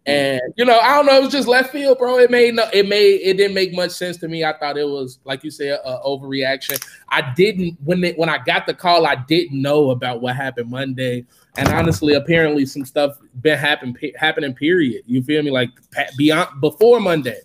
[0.07, 1.15] And you know, I don't know.
[1.15, 2.17] It was just left field, bro.
[2.17, 4.43] It made no, it made it didn't make much sense to me.
[4.43, 6.83] I thought it was like you said, uh, overreaction.
[7.11, 10.71] I didn't when it, when I got the call, I didn't know about what happened
[10.71, 11.27] Monday.
[11.59, 14.55] And honestly, apparently, some stuff been happen happening.
[14.55, 15.03] Period.
[15.05, 15.51] You feel me?
[15.51, 15.69] Like
[16.17, 17.41] beyond before Monday.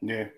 [0.00, 0.28] Yeah.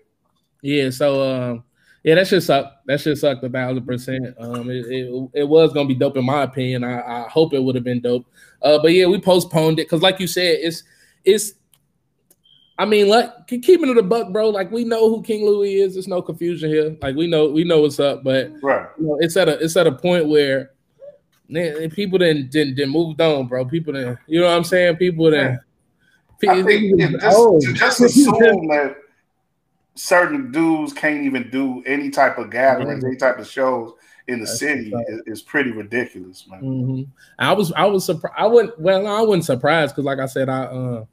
[0.61, 0.89] Yeah.
[0.89, 1.63] So, um,
[2.03, 2.81] yeah, that should suck.
[2.85, 4.35] That should suck a thousand percent.
[4.39, 6.83] Um, it, it, it, was gonna be dope in my opinion.
[6.83, 8.25] I, I hope it would have been dope.
[8.61, 10.83] Uh, but yeah, we postponed it because, like you said, it's
[11.23, 11.53] it's.
[12.79, 14.49] I mean, like keeping it a buck, bro.
[14.49, 15.93] Like we know who King Louie is.
[15.93, 16.97] There's no confusion here.
[16.99, 18.87] Like we know we know what's up, but right.
[18.97, 20.71] you know, it's at a it's at a point where
[21.47, 23.65] man, people didn't didn't, didn't moved on, bro.
[23.65, 24.17] People didn't.
[24.25, 24.95] You know what I'm saying?
[24.95, 25.59] People didn't.
[26.49, 27.59] I think just, oh.
[27.73, 28.95] just assume that
[30.01, 33.07] certain dudes can't even do any type of gatherings, mm-hmm.
[33.07, 33.93] any type of shows
[34.27, 36.61] in the That's city is, is, pretty ridiculous, man.
[36.61, 37.01] Mm-hmm.
[37.37, 38.35] I was I was surprised.
[38.35, 41.05] I wouldn't well I wasn't surprised because like I said I uh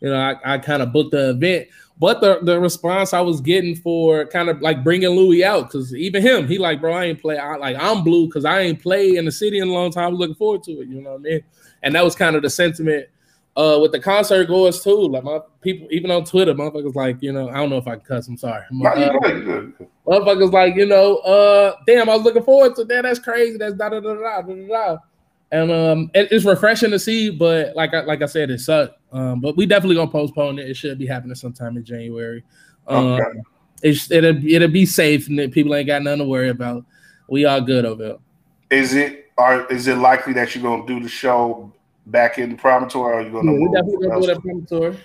[0.00, 1.68] you know I, I kind of booked the event,
[2.00, 5.94] but the the response I was getting for kind of like bringing Louie out because
[5.94, 8.82] even him he like bro I ain't play I like I'm blue because I ain't
[8.82, 10.06] play in the city in a long time.
[10.06, 11.40] I was looking forward to it, you know what I mean?
[11.84, 13.06] And that was kind of the sentiment
[13.56, 15.08] uh, with the concert goers too.
[15.08, 17.96] Like my people, even on Twitter, motherfuckers like, you know, I don't know if I
[17.96, 18.28] can cuss.
[18.28, 18.64] I'm sorry.
[18.70, 19.10] Uh,
[20.06, 23.02] motherfuckers like, you know, uh, damn, I was looking forward to that.
[23.02, 23.58] That's crazy.
[23.58, 24.96] That's da da da da da da.
[25.50, 28.98] And um, it, it's refreshing to see, but like I, like I said, it sucked.
[29.12, 30.70] Um, but we definitely gonna postpone it.
[30.70, 32.42] It should be happening sometime in January.
[32.88, 33.24] Um, okay.
[33.82, 36.86] it's, it'll it'll be safe and people ain't got nothing to worry about.
[37.28, 38.16] We all good over here.
[38.70, 41.70] Is it are is it likely that you're gonna do the show
[42.12, 43.12] back in the promontory?
[43.12, 43.52] Or are you going to?
[43.52, 44.98] Yeah, we definitely going to do that promontory.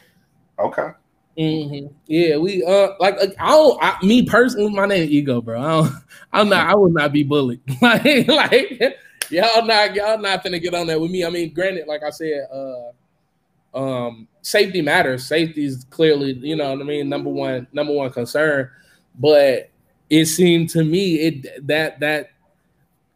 [0.60, 0.90] Okay.
[1.38, 1.94] Mm-hmm.
[2.08, 5.62] Yeah, we uh like I don't I, me personally, my name is Ego, bro.
[5.62, 5.94] I don't,
[6.34, 7.62] I'm not I would not be bullied.
[7.82, 8.98] like like
[9.30, 11.24] y'all not y'all not gonna get on that with me.
[11.24, 15.28] I mean, granted, like I said, uh um safety matters.
[15.28, 18.72] Safety is clearly, you know what I mean, number one, number one concern.
[19.20, 19.70] But
[20.10, 22.32] it seemed to me it that that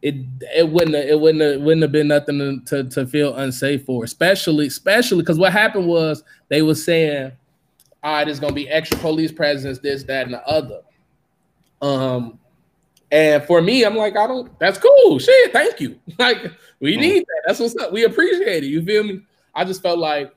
[0.02, 0.16] it
[0.54, 4.04] it wouldn't have, it wouldn't have, wouldn't have been nothing to, to feel unsafe for,
[4.04, 7.30] especially especially because what happened was they were saying,
[8.02, 10.80] all right, there's gonna be extra police presence, this, that, and the other.
[11.80, 12.38] Um,
[13.12, 14.58] and for me, I'm like, I don't.
[14.58, 15.18] That's cool.
[15.18, 15.98] Shit, thank you.
[16.18, 17.00] Like we mm.
[17.00, 17.42] need that.
[17.46, 17.92] That's what's up.
[17.92, 18.68] We appreciate it.
[18.68, 19.20] You feel me?
[19.54, 20.32] I just felt like,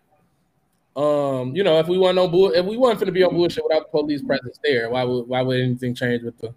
[0.95, 3.63] um, you know, if we want no bull, if we want to be on bullshit
[3.63, 6.53] without the police presence there, why would why would anything change with the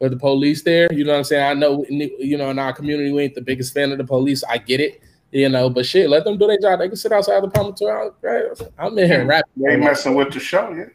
[0.00, 0.92] with the police there?
[0.92, 1.44] You know what I'm saying?
[1.44, 4.44] I know, you know, in our community, we ain't the biggest fan of the police.
[4.44, 5.02] I get it.
[5.30, 6.78] You know, but shit, let them do their job.
[6.78, 8.10] They can sit outside the promontory.
[8.22, 8.44] Right?
[8.78, 9.62] I'm in here rapping.
[9.62, 10.86] They ain't messing with the show, yeah.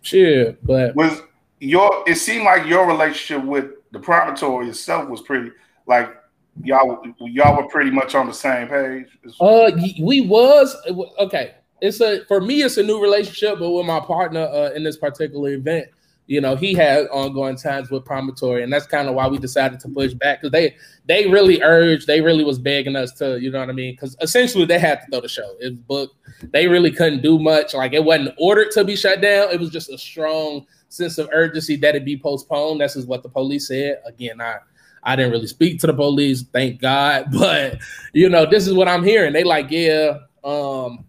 [0.00, 1.20] Shit, but was
[1.60, 5.50] your it seemed like your relationship with the promontory itself was pretty
[5.86, 6.16] like
[6.62, 9.06] y'all y'all were pretty much on the same page.
[9.40, 9.70] Uh,
[10.00, 10.74] we was
[11.18, 11.56] okay.
[11.80, 14.96] It's a for me, it's a new relationship, but with my partner uh, in this
[14.96, 15.88] particular event,
[16.28, 19.80] you know, he had ongoing times with promontory, and that's kind of why we decided
[19.80, 20.76] to push back because they
[21.06, 23.94] they really urged, they really was begging us to, you know what I mean?
[23.94, 25.56] Because essentially they had to throw the show.
[25.58, 26.16] It was booked.
[26.52, 27.72] They really couldn't do much.
[27.72, 29.50] Like it wasn't ordered to be shut down.
[29.50, 32.82] It was just a strong sense of urgency that it be postponed.
[32.82, 34.02] This is what the police said.
[34.04, 34.58] Again, I
[35.02, 37.28] I didn't really speak to the police, thank God.
[37.32, 37.78] But
[38.12, 39.32] you know, this is what I'm hearing.
[39.32, 41.06] They like, yeah, um,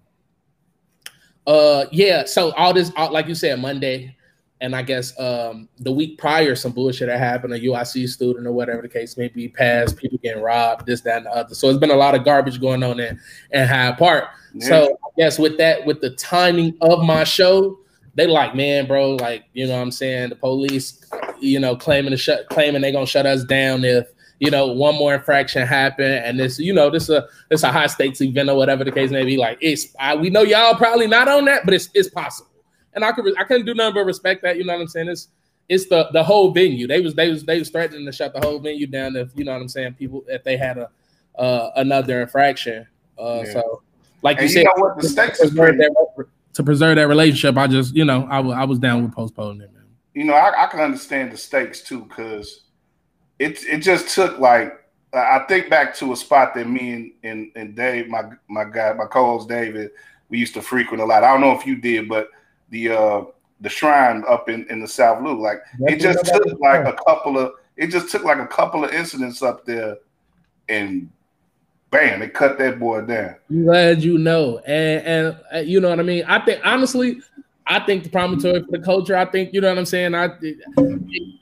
[1.45, 2.23] uh, yeah.
[2.23, 4.15] So all this, like you said, Monday,
[4.61, 7.53] and I guess um the week prior, some bullshit had happened.
[7.53, 11.17] A UIC student or whatever the case may be passed, people getting robbed, this, that,
[11.17, 11.55] and the other.
[11.55, 13.19] So it's been a lot of garbage going on in,
[13.51, 14.25] in Hyde Park.
[14.53, 14.67] Yeah.
[14.67, 17.79] So I guess with that, with the timing of my show,
[18.15, 20.29] they like, man, bro, like, you know what I'm saying?
[20.29, 21.05] The police,
[21.39, 24.07] you know, claiming to shut claiming they're gonna shut us down if
[24.39, 27.71] you know one more infraction happen and this, you know, this is a this a
[27.71, 29.37] high stakes event or whatever the case may be.
[29.37, 32.48] Like, it's I, we know y'all probably not on that, but it's it's possible.
[33.01, 35.09] And I could I couldn't do nothing but respect that, you know what I'm saying?
[35.09, 35.29] It's
[35.67, 36.87] it's the the whole venue.
[36.87, 39.45] They was they was they was threatening to shut the whole venue down if you
[39.45, 40.89] know what I'm saying, people if they had a
[41.37, 42.87] uh another infraction.
[43.17, 43.53] Uh yeah.
[43.53, 43.81] so
[44.21, 45.51] like and you, said, know the stakes is
[46.53, 49.61] to preserve that relationship, I just, you know, I, w- I was down with postponing
[49.61, 49.85] it, man.
[50.13, 52.63] You know, I, I can understand the stakes too, because
[53.37, 54.73] it it just took like
[55.13, 58.93] I think back to a spot that me and, and, and Dave, my my guy,
[58.93, 59.91] my co-host David,
[60.29, 61.23] we used to frequent a lot.
[61.23, 62.29] I don't know if you did, but
[62.69, 63.23] the uh
[63.61, 66.93] the shrine up in, in the South Loop, like That's it just took like a
[66.93, 69.97] couple of it just took like a couple of incidents up there
[70.67, 71.09] and
[71.91, 73.35] bam, they cut that boy down.
[73.49, 76.23] I'm glad you know, and and uh, you know what I mean.
[76.25, 77.21] I think honestly,
[77.71, 79.15] I think the promontory for the culture.
[79.15, 80.15] I think you know what I'm saying.
[80.15, 80.29] I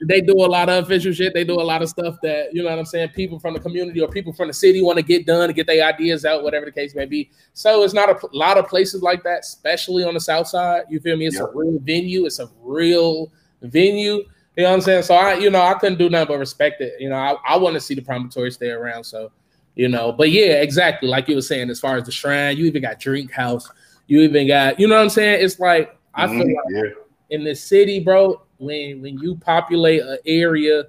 [0.02, 1.32] they do a lot of official shit.
[1.32, 3.08] They do a lot of stuff that you know what I'm saying.
[3.10, 5.66] People from the community or people from the city want to get done to get
[5.66, 7.30] their ideas out, whatever the case may be.
[7.54, 10.82] So it's not a lot of places like that, especially on the south side.
[10.90, 11.26] You feel me?
[11.26, 11.48] It's yep.
[11.48, 12.26] a real venue.
[12.26, 14.24] It's a real venue.
[14.56, 15.04] You know what I'm saying?
[15.04, 17.00] So I, you know, I couldn't do nothing but respect it.
[17.00, 19.04] You know, I, I want to see the promontory stay around.
[19.04, 19.32] So
[19.76, 20.12] you know.
[20.12, 23.00] But yeah, exactly like you were saying, as far as the shrine, you even got
[23.00, 23.70] drink house,
[24.08, 25.42] you even got, you know what I'm saying?
[25.42, 27.36] It's like I feel mm-hmm, like yeah.
[27.36, 30.84] in the city, bro, when when you populate an area,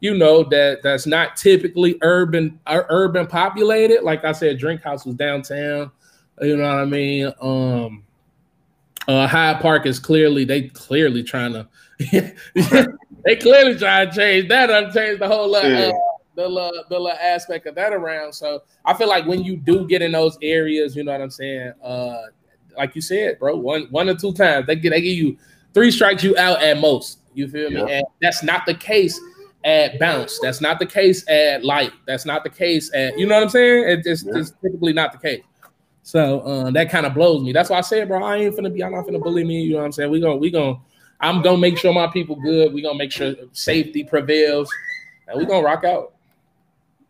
[0.00, 4.02] you know that that's not typically urban uh, urban populated.
[4.02, 5.90] Like I said, drink house was downtown.
[6.40, 7.32] You know what I mean?
[7.40, 8.04] Um
[9.06, 11.68] uh Hyde Park is clearly they clearly trying to
[13.24, 14.72] they clearly trying to change that.
[14.72, 15.92] I'm change the whole uh, yeah
[16.34, 18.32] the the aspect of that around.
[18.32, 21.30] So I feel like when you do get in those areas, you know what I'm
[21.30, 21.72] saying.
[21.82, 22.22] Uh,
[22.76, 25.36] like you said, bro, one one or two times they get they give you
[25.72, 27.18] three strikes you out at most.
[27.34, 27.80] You feel me?
[27.80, 29.20] And that's not the case
[29.64, 30.38] at bounce.
[30.40, 31.92] That's not the case at light.
[32.06, 33.88] That's not the case at you know what I'm saying.
[33.88, 34.36] It just, yeah.
[34.36, 35.42] It's typically not the case.
[36.02, 37.52] So uh, that kind of blows me.
[37.52, 38.84] That's why I said, bro, I ain't finna be.
[38.84, 39.62] I'm not finna bully me.
[39.62, 40.10] You know what I'm saying?
[40.10, 40.78] We gonna we gonna.
[41.20, 42.74] I'm gonna make sure my people good.
[42.74, 44.70] We gonna make sure safety prevails,
[45.26, 46.12] and we gonna rock out.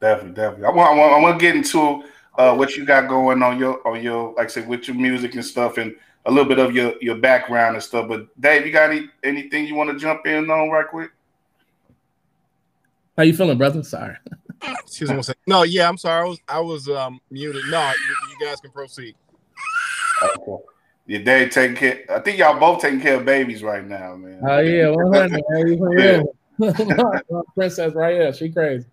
[0.01, 0.67] Definitely, definitely.
[0.67, 2.05] I want, I want, I want to get into
[2.37, 5.35] uh, what you got going on your, on your, like I said, with your music
[5.35, 5.95] and stuff, and
[6.27, 8.09] a little bit of your, your background and stuff.
[8.09, 11.11] But Dave, you got any anything you want to jump in on right quick?
[13.17, 13.83] How you feeling, brother?
[13.83, 14.17] Sorry.
[14.63, 15.21] Excuse me.
[15.47, 16.25] No, yeah, I'm sorry.
[16.25, 17.63] I was I was um muted.
[17.71, 19.15] No, you, you guys can proceed.
[20.23, 20.65] Okay.
[21.07, 22.05] Your dad taking care.
[22.09, 24.41] I think y'all both taking care of babies right now, man.
[24.49, 25.43] Oh yeah, 100.
[25.99, 26.23] yeah.
[27.55, 28.33] Princess right here.
[28.33, 28.87] She crazy.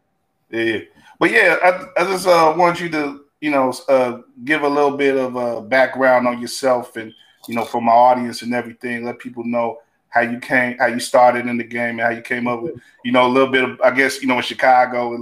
[0.49, 0.79] Yeah.
[1.19, 4.95] But yeah, I, I just uh, want you to, you know, uh, give a little
[4.95, 7.13] bit of a background on yourself and,
[7.47, 9.03] you know, for my audience and everything.
[9.03, 9.79] Let people know
[10.09, 12.75] how you came, how you started in the game, and how you came up with,
[13.03, 15.13] you know, a little bit of, I guess, you know, in Chicago,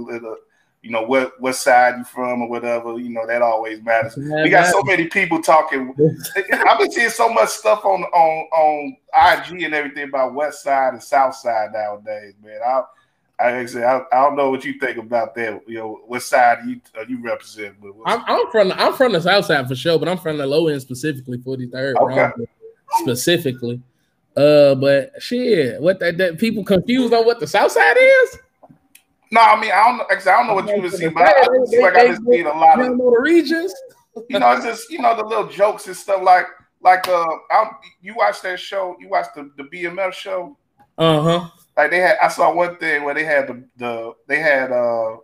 [0.82, 2.98] you know what what side you from or whatever.
[2.98, 4.14] You know that always matters.
[4.16, 5.94] Yeah, we got so many people talking.
[6.66, 10.94] I've been seeing so much stuff on on on IG and everything about West Side
[10.94, 12.60] and South Side nowadays, man.
[12.66, 12.82] I
[13.40, 15.62] I, I, I, don't know what you think about that.
[15.66, 17.76] You know, what side you uh, you represent?
[17.80, 20.36] But I'm, I'm, from the, I'm from the South Side for sure, but I'm from
[20.36, 21.96] the low end specifically, 43rd.
[21.96, 22.44] Okay.
[22.98, 23.80] Specifically,
[24.36, 28.38] uh, but shit, what that, that people confused on what the South Side is?
[29.30, 30.10] No, I mean I don't.
[30.10, 32.52] I don't know what you were seeing, but I, just like I just seen a
[32.52, 33.72] lot of the regions.
[34.28, 36.46] you know, it's just you know the little jokes and stuff like
[36.82, 37.70] like uh, I,
[38.02, 40.56] you watch that show, you watch the the BMF show.
[40.98, 41.48] Uh huh.
[41.80, 45.14] Like they had, I saw one thing where they had the the they had uh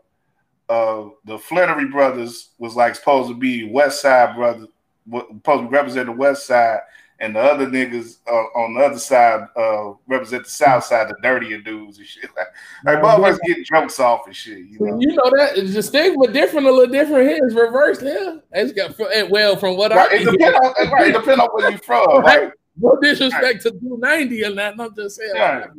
[0.70, 4.66] uh the Flenory brothers was like supposed to be West Side brothers,
[5.10, 6.78] supposed to represent the West Side,
[7.20, 11.16] and the other niggas uh, on the other side uh, represent the south side, the
[11.22, 12.30] dirtier dudes and shit.
[12.36, 14.60] like, like motherfuckers getting jokes off and shit.
[14.60, 17.38] You know, you know that the stigma different, a little different here.
[17.42, 18.40] It's reversed here.
[18.52, 18.98] It's got
[19.30, 20.14] well from what right, I.
[20.14, 22.06] It depends on right, it depend on where you from.
[22.22, 22.50] Right.
[22.78, 23.60] No disrespect right.
[23.60, 24.74] to do ninety and that.
[24.78, 25.32] I'm just saying.
[25.34, 25.60] Right.
[25.60, 25.70] Like,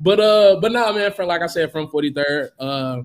[0.00, 3.02] but uh, but now, nah, man, from like I said, from 43rd, uh,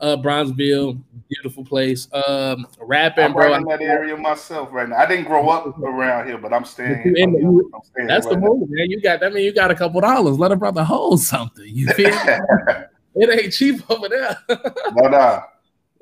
[0.00, 2.08] uh, Bronzeville, beautiful place.
[2.12, 3.50] Um, rapping, I'm bro.
[3.50, 4.96] Right in that area myself right now.
[4.96, 7.02] I didn't grow up around here, but I'm staying.
[7.02, 7.14] Here.
[7.22, 8.90] I'm, I'm staying that's the right man.
[8.90, 9.22] You got.
[9.22, 10.38] I mean, you got a couple dollars.
[10.38, 11.66] Let a brother hold something.
[11.66, 12.08] You feel?
[13.14, 14.36] it ain't cheap over there.
[14.94, 15.42] no, no.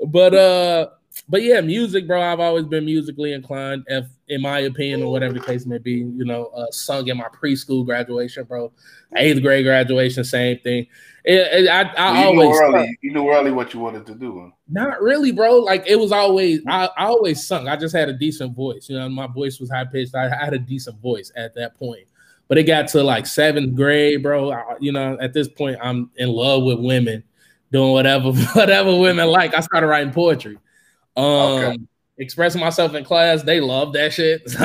[0.07, 0.91] But uh,
[1.29, 2.21] but yeah, music, bro.
[2.21, 3.85] I've always been musically inclined.
[3.87, 7.17] If, in my opinion, or whatever the case may be, you know, uh, sung in
[7.17, 8.73] my preschool graduation, bro.
[9.17, 10.87] Eighth grade graduation, same thing.
[11.25, 12.99] It, it, I, I you always knew early.
[13.03, 14.41] You knew early what you wanted to do.
[14.41, 14.51] Huh?
[14.69, 15.59] Not really, bro.
[15.59, 16.61] Like it was always.
[16.67, 17.69] I, I always sung.
[17.69, 18.89] I just had a decent voice.
[18.89, 20.15] You know, my voice was high pitched.
[20.15, 22.07] I had a decent voice at that point.
[22.49, 24.53] But it got to like seventh grade, bro.
[24.53, 27.23] I, you know, at this point, I'm in love with women,
[27.73, 29.55] doing whatever whatever women like.
[29.55, 30.57] I started writing poetry.
[31.19, 31.79] Um, okay.
[32.19, 33.43] expressing myself in class.
[33.43, 34.43] They love that shit.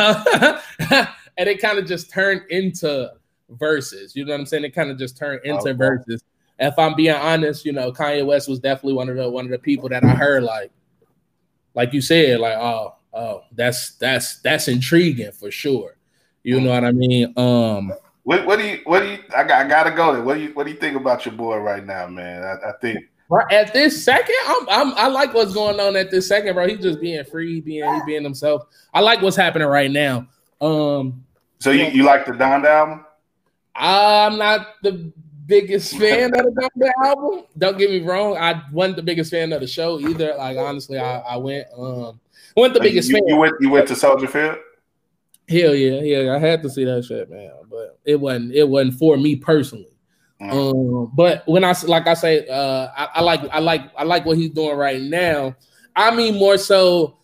[1.37, 3.11] and it kind of just turned into
[3.49, 4.15] verses.
[4.15, 4.63] You know what I'm saying?
[4.63, 5.71] It kind of just turned into okay.
[5.73, 6.23] verses
[6.59, 9.51] if I'm being honest, you know, Kanye West was definitely one of the one of
[9.51, 10.71] the people that I heard like,
[11.73, 15.97] like you said, like, oh, oh, that's that's that's intriguing for sure.
[16.43, 17.33] You know what I mean?
[17.37, 17.93] Um,
[18.23, 20.23] what, what do you what do you I, got, I gotta go there.
[20.23, 22.43] What do you what do you think about your boy right now, man?
[22.43, 22.99] I, I think
[23.51, 26.67] at this second, I'm, I'm I like what's going on at this second, bro.
[26.67, 28.63] He's just being free, being he being himself.
[28.93, 30.27] I like what's happening right now.
[30.61, 31.23] Um,
[31.59, 33.05] so you, you like the Donda album?
[33.75, 35.11] I'm not the
[35.45, 37.45] biggest fan of the album.
[37.57, 40.35] Don't get me wrong, I wasn't the biggest fan of the show either.
[40.37, 42.19] Like honestly, I, I went um
[42.55, 43.27] went the biggest you, fan.
[43.27, 44.57] You went you went to Soldier Field?
[45.49, 46.35] Hell yeah, yeah.
[46.35, 47.51] I had to see that shit, man.
[47.69, 49.92] But it wasn't it wasn't for me personally.
[50.51, 54.25] Um, but when I like I say, uh, I, I like I like I like
[54.25, 55.55] what he's doing right now.
[55.95, 57.17] I mean more so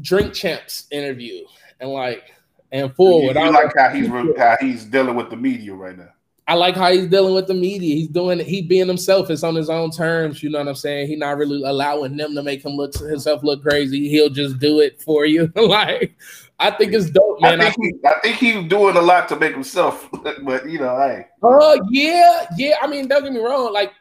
[0.00, 1.44] Drink Champs interview
[1.80, 2.24] and like
[2.72, 3.36] and forward.
[3.36, 6.08] You, you like how he's how he's dealing with the media right now.
[6.48, 7.96] I like how he's dealing with the media.
[7.96, 9.30] He's doing he being himself.
[9.30, 10.42] It's on his own terms.
[10.42, 11.08] You know what I'm saying?
[11.08, 14.08] He's not really allowing them to make him look himself look crazy.
[14.08, 15.52] He'll just do it for you.
[15.56, 16.16] like
[16.58, 17.60] I think it's dope, man.
[17.60, 20.96] I think, he, I think he's doing a lot to make himself, but you know,
[20.98, 21.26] hey.
[21.42, 22.76] Oh uh, yeah, yeah.
[22.82, 23.72] I mean, don't get me wrong.
[23.72, 23.92] Like,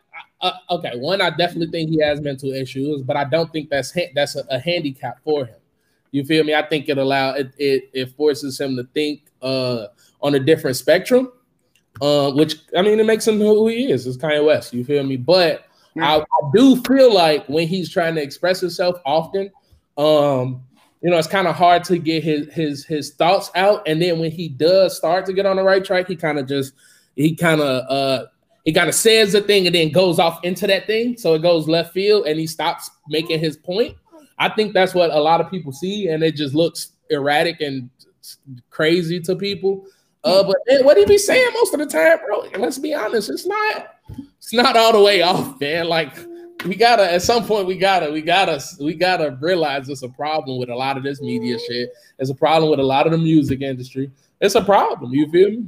[0.42, 3.94] uh, okay, one, I definitely think he has mental issues, but I don't think that's
[3.94, 5.58] ha- that's a, a, handicap for him.
[6.12, 6.56] You feel me?
[6.56, 9.88] I think it allow it, it it forces him to think uh
[10.22, 11.32] on a different spectrum
[12.02, 14.06] uh, which I mean, it makes him who he is.
[14.06, 14.74] It's Kanye West.
[14.74, 15.18] You feel me?
[15.18, 15.66] But
[15.98, 19.50] I, I, do feel like when he's trying to express himself often,
[19.98, 20.62] um,
[21.02, 23.88] you know, it's kind of hard to get his his his thoughts out.
[23.88, 26.48] And then when he does start to get on the right track, he kind of
[26.48, 26.74] just
[27.16, 28.26] he kind of uh
[28.64, 31.42] he kind of says the thing and then goes off into that thing, so it
[31.44, 33.96] goes left field and he stops making his point.
[34.40, 37.90] I think that's what a lot of people see, and it just looks erratic and
[38.70, 39.86] crazy to people.
[40.24, 42.46] Uh, but what he be saying most of the time, bro?
[42.58, 43.98] Let's be honest, it's not.
[44.40, 45.88] It's not all the way off, man.
[45.88, 46.18] Like
[46.66, 50.60] we gotta at some point we gotta we gotta we gotta realize it's a problem
[50.60, 51.94] with a lot of this media shit.
[52.20, 54.12] It's a problem with a lot of the music industry.
[54.42, 55.14] It's a problem.
[55.14, 55.66] You feel me?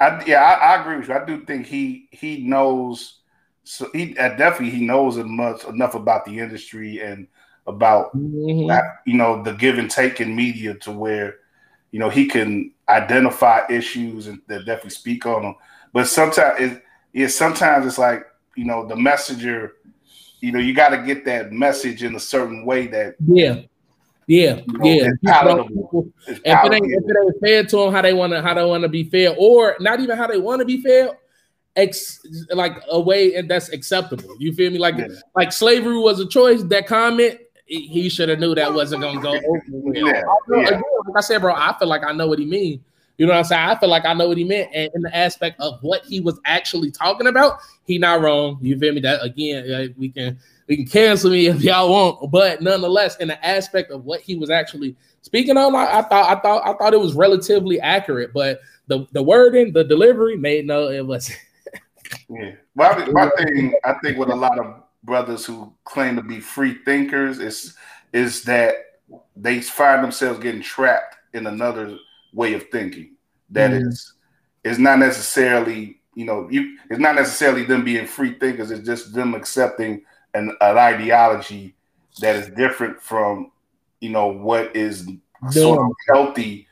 [0.00, 1.14] I, yeah, I, I agree with you.
[1.14, 3.20] I do think he he knows.
[3.64, 7.26] So he uh, definitely he knows much enough about the industry and
[7.66, 8.70] about mm-hmm.
[9.06, 11.36] you know the give and take in media to where
[11.90, 15.54] you know he can identify issues and definitely speak on them.
[15.92, 18.26] But sometimes it, yeah, sometimes it's like
[18.56, 19.74] you know the messenger.
[20.44, 23.62] You know, you got to get that message in a certain way that yeah,
[24.26, 25.10] yeah, you know, yeah.
[25.24, 26.12] Palatable.
[26.26, 28.64] If it ain't if it ain't fair to them how they want to how they
[28.64, 31.18] want to be fair, or not even how they want to be fair,
[31.76, 32.20] ex
[32.50, 34.36] like a way and that's acceptable.
[34.38, 34.78] You feel me?
[34.78, 35.08] Like yeah.
[35.34, 36.62] like slavery was a choice.
[36.64, 39.62] That comment he should have knew that wasn't gonna go over.
[39.94, 40.22] Yeah.
[40.50, 40.66] yeah.
[40.66, 42.80] Again, like I said, bro, I feel like I know what he means.
[43.16, 43.68] You know what I'm saying?
[43.68, 46.20] I feel like I know what he meant, and in the aspect of what he
[46.20, 48.58] was actually talking about, he not wrong.
[48.60, 49.00] You feel me?
[49.00, 53.28] That again, uh, we can we can cancel me if y'all want, but nonetheless, in
[53.28, 56.72] the aspect of what he was actually speaking on, I, I thought I thought I
[56.76, 61.30] thought it was relatively accurate, but the the wording, the delivery made no, it was.
[62.28, 66.40] yeah, my, my thing, I think, with a lot of brothers who claim to be
[66.40, 67.76] free thinkers is
[68.12, 68.74] is that
[69.36, 71.96] they find themselves getting trapped in another
[72.34, 73.14] way of thinking
[73.50, 73.86] that mm.
[73.86, 74.14] is
[74.64, 79.14] is not necessarily you know you it's not necessarily them being free thinkers it's just
[79.14, 80.02] them accepting
[80.34, 81.74] an, an ideology
[82.20, 83.50] that is different from
[84.00, 85.08] you know what is
[85.50, 86.66] sort of healthy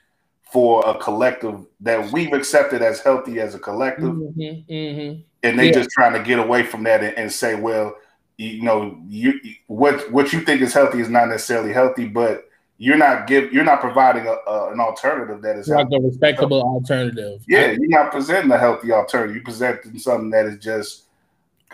[0.53, 5.21] for a collective that we've accepted as healthy as a collective mm-hmm, mm-hmm.
[5.43, 5.73] and they yeah.
[5.73, 7.95] just trying to get away from that and, and say well
[8.37, 12.49] you know you what what you think is healthy is not necessarily healthy but
[12.83, 16.61] you're not give you're not providing a, a, an alternative that is like a respectable
[16.63, 17.41] alternative.
[17.47, 19.37] Yeah, you're not presenting a healthy alternative.
[19.37, 21.05] You're presenting something that is just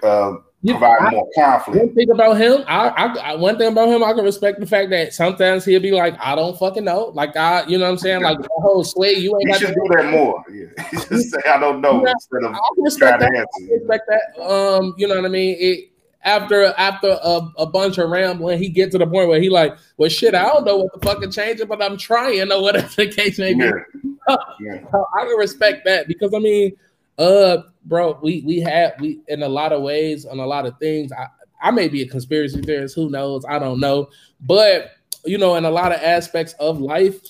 [0.03, 0.37] uh,
[0.67, 1.83] providing I, more conflict.
[1.83, 4.91] One thing about him, I, I, one thing about him, I can respect the fact
[4.91, 7.11] that sometimes he'll be like, I don't fucking know.
[7.15, 8.21] Like I, you know what I'm saying?
[8.21, 9.57] Like the whole sway, you ain't.
[9.57, 10.45] He should do that more.
[10.53, 13.33] Yeah, just say I don't know yeah, instead of I respect that.
[13.33, 14.43] I respect that.
[14.43, 15.57] Um, you know what I mean?
[15.59, 15.91] It
[16.23, 19.77] after after a, a, bunch of rambling, he get to the point where he like,
[19.97, 23.11] well, shit, I don't know what the fucking changing, but I'm trying or whatever the
[23.11, 23.65] case may be.
[23.65, 24.37] Yeah.
[24.61, 24.81] yeah.
[25.17, 26.73] I can respect that because I mean,
[27.19, 30.79] uh, bro, we we have we in a lot of ways on a lot of
[30.79, 31.13] things.
[31.13, 31.29] I
[31.61, 33.45] I may be a conspiracy theorist, who knows?
[33.49, 34.09] I don't know,
[34.41, 34.93] but
[35.25, 37.21] you know, in a lot of aspects of life,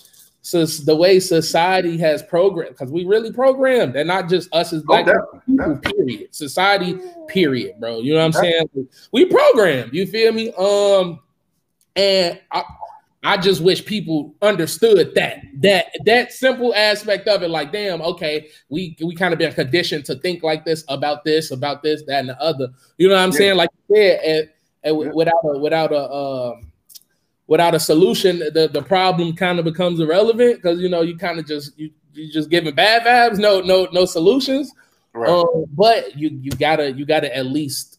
[0.41, 4.83] so the way society has programmed, because we really programmed, and not just us as
[4.83, 6.35] oh, black oh, people, period.
[6.35, 7.99] Society, period, bro.
[7.99, 8.89] You know what I'm saying?
[9.13, 9.93] We programmed.
[9.93, 10.53] You feel me?
[10.57, 11.21] Um,
[11.97, 12.63] and I,
[13.25, 17.51] I just wish people understood that that that simple aspect of it.
[17.51, 21.51] Like, damn, okay, we we kind of been conditioned to think like this about this,
[21.51, 22.69] about this, that, and the other.
[22.97, 23.39] You know what I'm yeah.
[23.39, 23.57] saying?
[23.57, 24.49] Like, yeah, and,
[24.85, 25.11] and yeah.
[25.13, 26.68] without a without a um
[27.49, 31.41] without a solution, the, the problem kind of becomes irrelevant because you know you kind
[31.41, 34.73] of just you you just giving bad vibes, no no no solutions.
[35.13, 35.29] Right.
[35.29, 37.99] Um, but you you gotta you gotta at least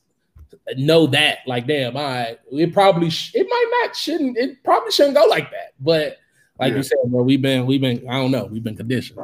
[0.77, 5.15] know that like damn, right, it probably sh- it might not shouldn't it probably shouldn't
[5.15, 6.17] go like that, but
[6.59, 6.77] like yeah.
[6.77, 9.19] you said, bro, we've been we've been I don't know we've been conditioned.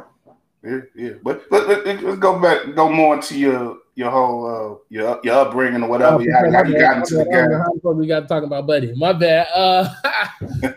[0.62, 4.78] Yeah, yeah, but let, let, let's go back, go more into your your whole uh,
[4.90, 6.22] your your upbringing or whatever.
[6.22, 7.96] Oh, how, how you got into the game?
[7.96, 8.92] we got to talk about Buddy.
[8.94, 9.48] My bad.
[9.54, 9.88] Uh,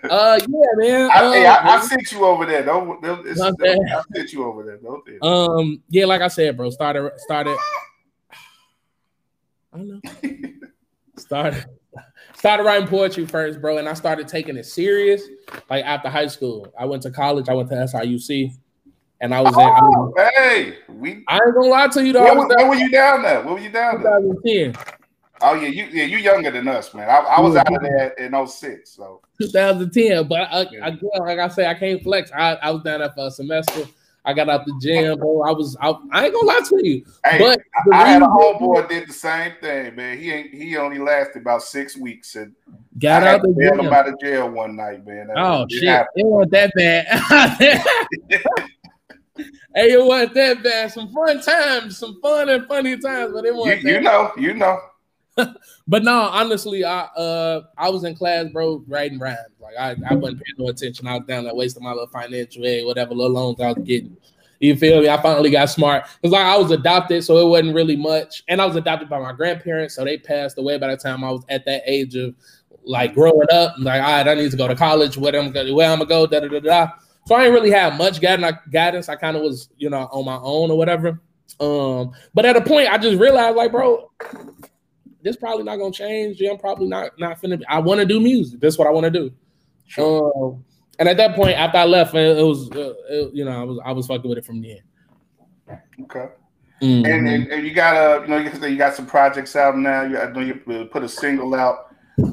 [0.10, 1.12] uh, yeah, man.
[1.12, 2.64] I, uh, hey, I, I sent you over there.
[2.64, 4.78] Don't, don't I sent you over there.
[4.78, 5.04] Don't.
[5.22, 6.70] Um, yeah, like I said, bro.
[6.70, 7.58] Started started.
[9.74, 10.02] I don't know.
[11.18, 11.66] started
[12.36, 15.24] started writing poetry first, bro, and I started taking it serious
[15.70, 16.74] like after high school.
[16.80, 17.50] I went to college.
[17.50, 18.54] I went to SIUC.
[19.22, 22.24] And I was oh, I was, hey, we I ain't gonna lie to you though.
[22.24, 23.42] Where, where were you down there?
[23.42, 24.20] Where were you down there?
[24.20, 24.72] 2010.
[24.72, 24.84] there?
[25.42, 27.10] Oh yeah, you yeah, you younger than us, man.
[27.10, 30.28] I, I was out of there in 06, so 2010.
[30.28, 30.88] But I, yeah.
[30.88, 32.32] again, like I say, I can't flex.
[32.32, 33.86] I, I was down there for a semester.
[34.26, 35.44] I got out the gym, bro.
[35.44, 37.06] I was I, I ain't gonna lie to you.
[37.26, 37.60] Hey, but
[37.94, 40.18] I, I had a homeboy did the same thing, man.
[40.18, 42.54] He ain't he only lasted about six weeks and
[43.00, 43.80] got I out the gym.
[43.80, 45.28] him out of jail one night, man.
[45.28, 47.86] That oh shit, it wasn't that bad.
[49.76, 50.92] hey, it wasn't that bad.
[50.92, 53.84] Some fun times, some fun and funny times, but it wasn't.
[53.84, 54.80] You, you know, you know.
[55.88, 59.38] but no, honestly, I uh I was in class, bro, writing rhymes.
[59.60, 61.08] Like I, I wasn't paying no attention.
[61.08, 64.18] I was down there wasting my little financial aid, whatever little loans I was getting.
[64.60, 65.08] You feel me?
[65.08, 68.44] I finally got smart because like I was adopted, so it wasn't really much.
[68.50, 71.32] And I was adopted by my grandparents, so they passed away by the time I
[71.32, 72.36] was at that age of
[72.84, 73.76] like growing up.
[73.80, 75.18] Like, all right, I need to go to college.
[75.18, 76.28] Where I'm gonna where I'm gonna go?
[76.28, 76.92] Da da da da.
[77.30, 79.08] So I didn't really have much guidance.
[79.08, 81.22] I kind of was, you know, on my own or whatever.
[81.60, 84.12] Um, but at a point, I just realized, like, bro,
[85.22, 86.42] this probably not gonna change.
[86.42, 87.62] Yeah, I'm probably not not finna.
[87.70, 88.60] I want to do music.
[88.60, 89.32] That's what I want to do.
[89.86, 90.34] Sure.
[90.36, 90.66] Um,
[90.98, 93.80] and at that point, after I left, it was, uh, it, you know, I was
[93.86, 95.80] I was fucking with it from the end.
[96.02, 96.30] Okay.
[96.82, 97.06] Mm-hmm.
[97.06, 98.28] And, and, and, you got a, you
[98.60, 100.02] know, you got some projects out now.
[100.02, 100.56] You, I know you
[100.92, 101.89] put a single out.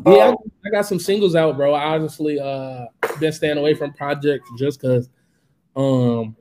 [0.06, 1.74] Yeah, um, I got some singles out, bro.
[1.74, 2.86] I honestly uh
[3.20, 5.08] been staying away from projects just because
[5.74, 6.36] um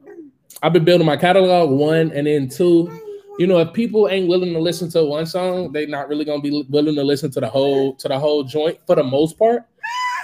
[0.62, 2.92] I've been building my catalog one and then two.
[3.38, 6.42] You know, if people ain't willing to listen to one song, they not really gonna
[6.42, 9.64] be willing to listen to the whole to the whole joint for the most part.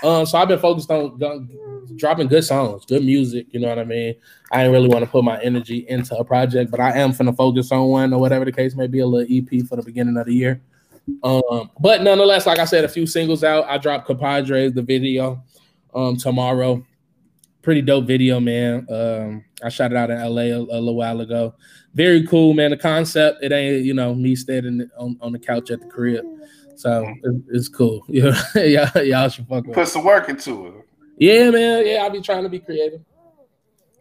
[0.04, 1.20] Um, so I've been focused on
[1.96, 3.48] dropping good songs, good music.
[3.52, 4.16] You know what I mean?
[4.52, 7.36] I didn't really want to put my energy into a project, but I am finna
[7.36, 10.18] focus on one or whatever the case may be, a little EP for the beginning
[10.18, 10.62] of the year.
[11.24, 13.66] Um, but nonetheless, like I said, a few singles out.
[13.66, 15.44] I dropped Compadres, the video,
[15.94, 16.86] um, tomorrow.
[17.62, 18.88] Pretty dope video, man.
[18.90, 21.54] Um, I shot it out in LA a, a, little while ago.
[21.94, 22.72] Very cool, man.
[22.72, 26.26] The concept, it ain't, you know, me standing on, on the couch at the crib.
[26.76, 28.04] So it, it's cool.
[28.10, 30.74] Yeah, y'all, y'all should fuck with Put some work into it.
[31.18, 31.86] Yeah, man.
[31.86, 33.02] Yeah, I'll be trying to be creative.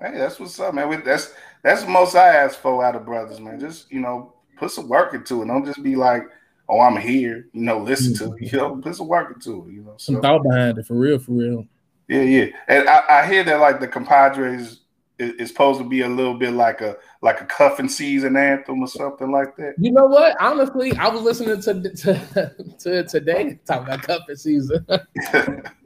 [0.01, 1.03] Hey, that's what's up, man.
[1.05, 3.61] That's that's the most I ask for out of brothers, man.
[3.61, 5.46] Just you know, put some work into it.
[5.46, 6.22] Don't just be like,
[6.70, 8.40] oh, I'm here, you know, listen to it.
[8.52, 9.94] You know, put some work into it, you know.
[9.96, 11.66] So, some thought behind it, for real, for real.
[12.08, 12.46] Yeah, yeah.
[12.68, 14.80] And I, I hear that like the compadres
[15.18, 18.82] is, is, supposed to be a little bit like a like a cuffing season anthem
[18.82, 19.74] or something like that.
[19.78, 20.36] You know what?
[20.40, 24.86] Honestly, I was listening to to, to today talking about cuffing season.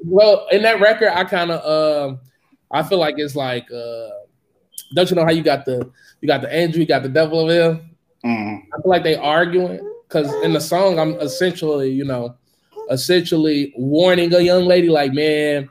[0.05, 2.21] well, in that record, I kind of um
[2.71, 4.09] I feel like it's like uh
[4.95, 7.51] don't you know how you got the you got the angel, you got the devil
[7.51, 7.81] of hell?
[8.25, 8.63] Mm.
[8.73, 12.37] I feel like they arguing because in the song I'm essentially, you know,
[12.91, 15.69] essentially warning a young lady like, man,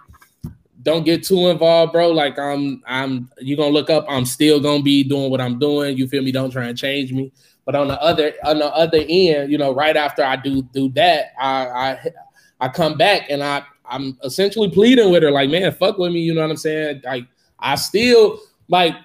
[0.82, 2.10] don't get too involved, bro.
[2.10, 3.30] Like I'm, I'm.
[3.40, 4.06] You gonna look up.
[4.10, 5.98] I'm still gonna be doing what I'm doing.
[5.98, 6.32] You feel me?
[6.32, 7.32] Don't try and change me.
[7.66, 10.90] But on the other, on the other end, you know, right after I do do
[10.90, 12.12] that, I I,
[12.60, 16.22] I come back and I I'm essentially pleading with her, like, man, fuck with me.
[16.22, 17.02] You know what I'm saying?
[17.06, 17.28] Like
[17.60, 18.96] I still like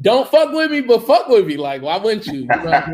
[0.00, 1.56] don't fuck with me, but fuck with me.
[1.56, 2.40] Like, why wouldn't you?
[2.40, 2.90] you know I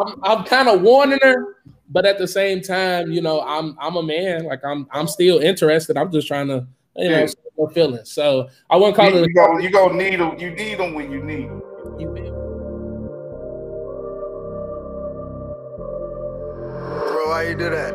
[0.00, 1.56] am I'm kind of warning her,
[1.88, 4.44] but at the same time, you know, I'm I'm a man.
[4.44, 5.96] Like, I'm I'm still interested.
[5.96, 7.26] I'm just trying to, you know,
[7.58, 8.10] no feelings.
[8.10, 9.28] So I wouldn't call you, it.
[9.28, 10.38] You go, you go need them.
[10.38, 11.62] You need them when you need them.
[17.08, 17.94] Bro, why you do that?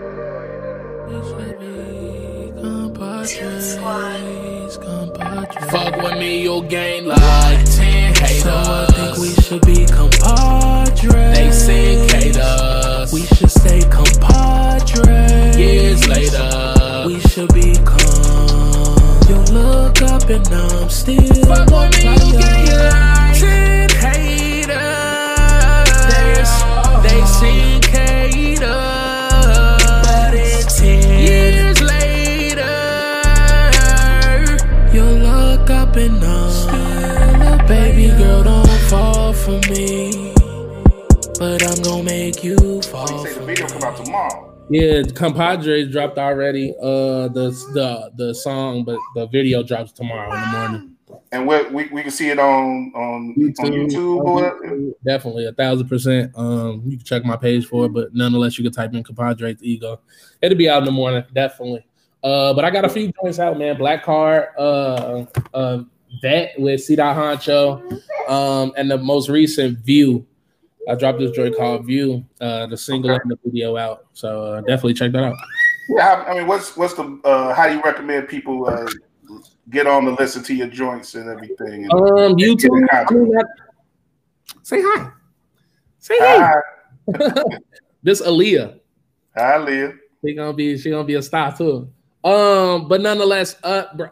[5.70, 8.44] Fuck with me, you'll gain like 10 haters.
[8.44, 11.38] So I think we should be compadres.
[11.38, 13.14] They syndicate us.
[13.14, 15.58] We should stay compadres.
[15.58, 19.20] Years later, we should be calm.
[19.30, 21.34] You look up and I'm still.
[21.46, 24.72] Fuck with me, you gain like 10 haters.
[26.12, 27.75] They, they syndicate
[39.46, 40.34] for me.
[41.38, 43.08] But I'm gonna make you fall.
[43.12, 44.52] You say the video come out tomorrow.
[44.72, 46.74] Yeah, Compadres dropped already.
[46.82, 50.92] Uh, the the the song, but the video drops tomorrow in the morning.
[51.32, 53.60] And we we, we can see it on on YouTube.
[53.60, 56.32] On YouTube, on definitely a thousand percent.
[56.36, 59.58] Um, you can check my page for it, but nonetheless, you can type in Compadres
[59.62, 60.00] Ego.
[60.42, 61.86] It'll be out in the morning, definitely.
[62.24, 63.78] Uh, but I got a few joints out, man.
[63.78, 65.84] Black Card, uh, uh,
[66.22, 66.96] Vet with C.
[66.96, 70.26] Honcho, um, and the most recent View.
[70.88, 73.20] I dropped this joint called View, uh, the single okay.
[73.24, 74.06] and the video out.
[74.14, 75.36] So uh, definitely check that out.
[75.90, 78.88] Yeah, I mean, what's what's the uh, how do you recommend people uh,
[79.70, 81.86] get on to listen to your joints and everything?
[81.86, 82.88] And um, YouTube.
[82.92, 83.34] I mean,
[84.64, 85.12] say hi.
[86.00, 86.54] Say hi.
[87.18, 87.58] hi.
[88.04, 88.80] this Aaliyah.
[89.36, 89.98] Hi, Aaliyah.
[90.24, 91.90] She gonna be she gonna be a star too.
[92.24, 94.10] Um, but nonetheless, uh, bro,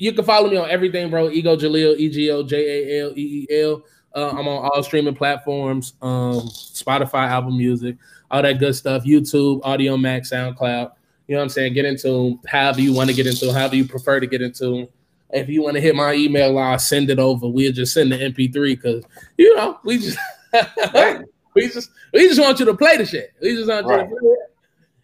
[0.00, 1.28] you can follow me on everything, bro.
[1.28, 3.82] Ego Jaleel, E G O J A L E E L.
[4.14, 7.96] Uh, I'm on all streaming platforms, um, Spotify, Apple Music,
[8.30, 9.04] all that good stuff.
[9.04, 10.92] YouTube, Audiomack, SoundCloud.
[11.28, 11.74] You know what I'm saying?
[11.74, 14.88] Get into however you want to get into, however you prefer to get into.
[15.28, 17.46] If you want to hit my email, I'll send it over.
[17.46, 19.04] We'll just send the MP3 because
[19.36, 20.18] you know we just
[21.54, 23.34] we just we just want you to play the shit.
[23.40, 24.08] We just want right.
[24.08, 24.56] you to play it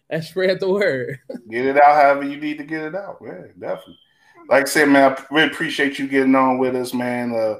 [0.09, 1.19] and spread the word.
[1.51, 3.21] get it out however you need to get it out.
[3.21, 3.53] man.
[3.59, 3.99] definitely.
[4.49, 7.33] Like I said, man, I really appreciate you getting on with us, man.
[7.33, 7.59] Uh,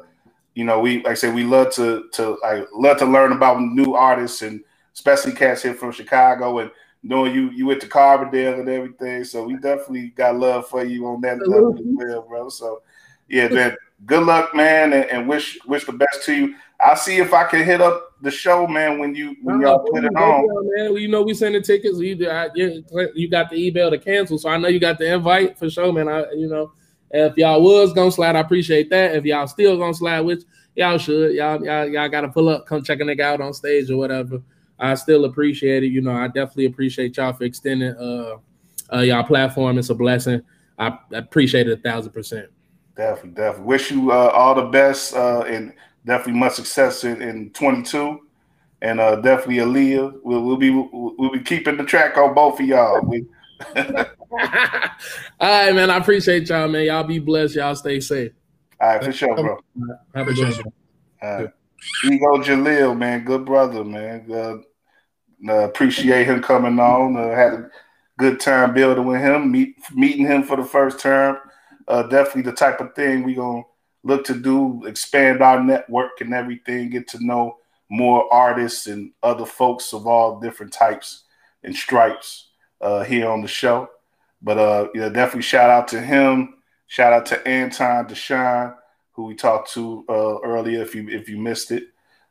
[0.55, 3.61] you know, we like I said, we love to to I love to learn about
[3.61, 6.71] new artists and especially cats here from Chicago and
[7.03, 9.23] knowing you you went to Carbondale and everything.
[9.23, 12.49] So we definitely got love for you on that level as well, bro.
[12.49, 12.81] So
[13.27, 16.55] yeah, man, good luck, man, and, and, wish wish the best to you.
[16.79, 20.03] I'll see if I can hit up the show, man, when you when y'all put
[20.03, 20.47] it on.
[20.75, 21.99] Man, you know we sending tickets.
[21.99, 25.57] You, I, you got the email to cancel, so I know you got the invite
[25.57, 26.07] for sure, man.
[26.07, 26.71] I you know
[27.11, 29.15] if y'all was gonna slide, I appreciate that.
[29.15, 30.43] If y'all still gonna slide, which
[30.75, 33.89] y'all should, y'all y'all, y'all gotta pull up, come check a nigga out on stage
[33.91, 34.41] or whatever.
[34.79, 35.87] I still appreciate it.
[35.87, 38.37] You know, I definitely appreciate y'all for extending uh,
[38.93, 39.77] uh y'all platform.
[39.77, 40.41] It's a blessing.
[40.79, 42.49] I, I appreciate it a thousand percent.
[42.95, 43.65] Definitely, definitely.
[43.67, 45.71] Wish you uh, all the best uh, and
[46.07, 48.21] definitely much success in, in 22.
[48.81, 50.19] And uh, definitely Aaliyah.
[50.23, 53.01] We'll, we'll be we'll be keeping the track on both of y'all.
[53.01, 53.25] We,
[53.75, 54.05] All
[55.39, 55.89] right, man.
[55.89, 56.85] I appreciate y'all, man.
[56.85, 57.55] Y'all be blessed.
[57.55, 58.31] Y'all stay safe.
[58.79, 59.57] All right, for sure, bro.
[60.13, 60.73] Have a good one.
[61.23, 61.49] All right.
[62.05, 64.31] Ego Jaleel, man, good brother, man.
[64.31, 64.57] Uh,
[65.47, 67.15] uh, appreciate him coming on.
[67.15, 67.69] Uh, had a
[68.17, 71.37] good time building with him, meet, meeting him for the first time.
[71.87, 73.63] Uh, definitely the type of thing we gonna
[74.07, 77.57] look to do, expand our network and everything, get to know
[77.89, 81.25] more artists and other folks of all different types
[81.63, 82.49] and stripes
[82.81, 83.89] uh, here on the show.
[84.41, 86.55] But uh, yeah, definitely shout out to him.
[86.87, 88.75] Shout out to Anton Deshawn,
[89.11, 90.81] who we talked to uh, earlier.
[90.81, 91.85] If you if you missed it,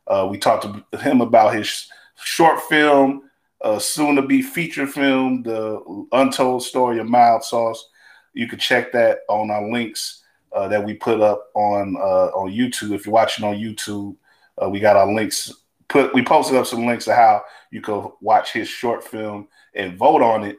[0.07, 3.29] uh, we talked to him about his short film,
[3.61, 7.87] uh, soon to be feature film, the Untold Story of Mild Sauce.
[8.33, 10.23] You can check that on our links
[10.57, 12.91] uh, that we put up on uh, on YouTube.
[12.91, 14.15] If you're watching on YouTube,
[14.61, 15.53] uh, we got our links.
[15.87, 19.97] Put we posted up some links of how you could watch his short film and
[19.97, 20.57] vote on it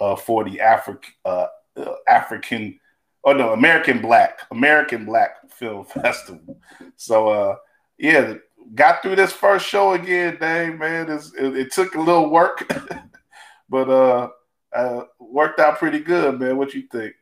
[0.00, 1.46] uh, for the African uh,
[1.78, 2.78] uh, African
[3.22, 6.60] or no American Black American Black Film Festival.
[6.96, 7.56] So uh,
[7.98, 8.34] yeah,
[8.74, 10.78] got through this first show again, Dave.
[10.78, 12.70] Man, it, it, took a little work,
[13.70, 14.28] but uh,
[14.74, 16.58] uh, worked out pretty good, man.
[16.58, 17.14] What you think?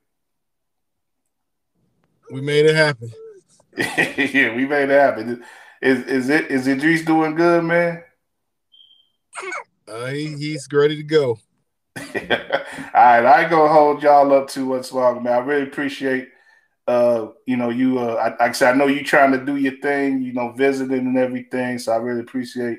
[2.31, 3.11] We made it happen.
[3.77, 5.45] yeah, we made it happen.
[5.83, 8.03] Is is it is Idris doing good, man?
[9.87, 11.39] Uh, he, he's ready to go.
[11.99, 12.05] All
[12.95, 15.35] right, I ain't gonna hold y'all up too much longer, man.
[15.35, 16.29] I really appreciate
[16.89, 19.57] uh, you know, you uh I, like I said, I know you trying to do
[19.57, 21.79] your thing, you know, visiting and everything.
[21.79, 22.79] So I really appreciate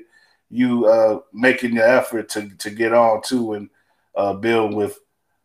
[0.50, 3.68] you uh making the effort to to get on too and
[4.16, 4.98] uh build with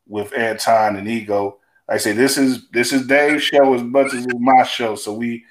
[0.08, 1.60] with Anton and Ego.
[1.88, 4.95] Like I say, this is this is Dave's show as much as it's my show.
[4.95, 5.43] So we,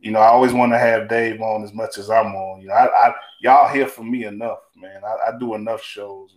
[0.00, 2.60] you know, I always want to have Dave on as much as I'm on.
[2.60, 5.02] You know, I, I y'all hear from me enough, man.
[5.04, 6.36] I, I do enough shows,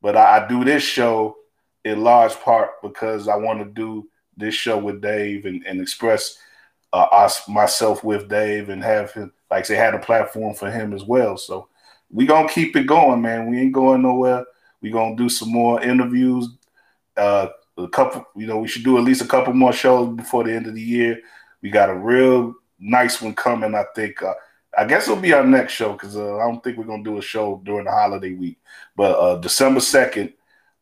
[0.00, 1.36] but I, I, do this show
[1.84, 6.38] in large part because I want to do this show with Dave and, and express
[6.92, 10.94] uh, us myself with Dave and have him, like say, had a platform for him
[10.94, 11.36] as well.
[11.36, 11.68] So
[12.10, 13.50] we gonna keep it going, man.
[13.50, 14.44] We ain't going nowhere.
[14.80, 16.48] We gonna do some more interviews.
[17.16, 20.44] Uh, a couple, you know, we should do at least a couple more shows before
[20.44, 21.20] the end of the year.
[21.62, 23.74] We got a real nice one coming.
[23.74, 24.22] I think.
[24.22, 24.34] Uh,
[24.78, 27.18] I guess it'll be our next show because uh, I don't think we're gonna do
[27.18, 28.58] a show during the holiday week.
[28.94, 30.34] But uh, December second,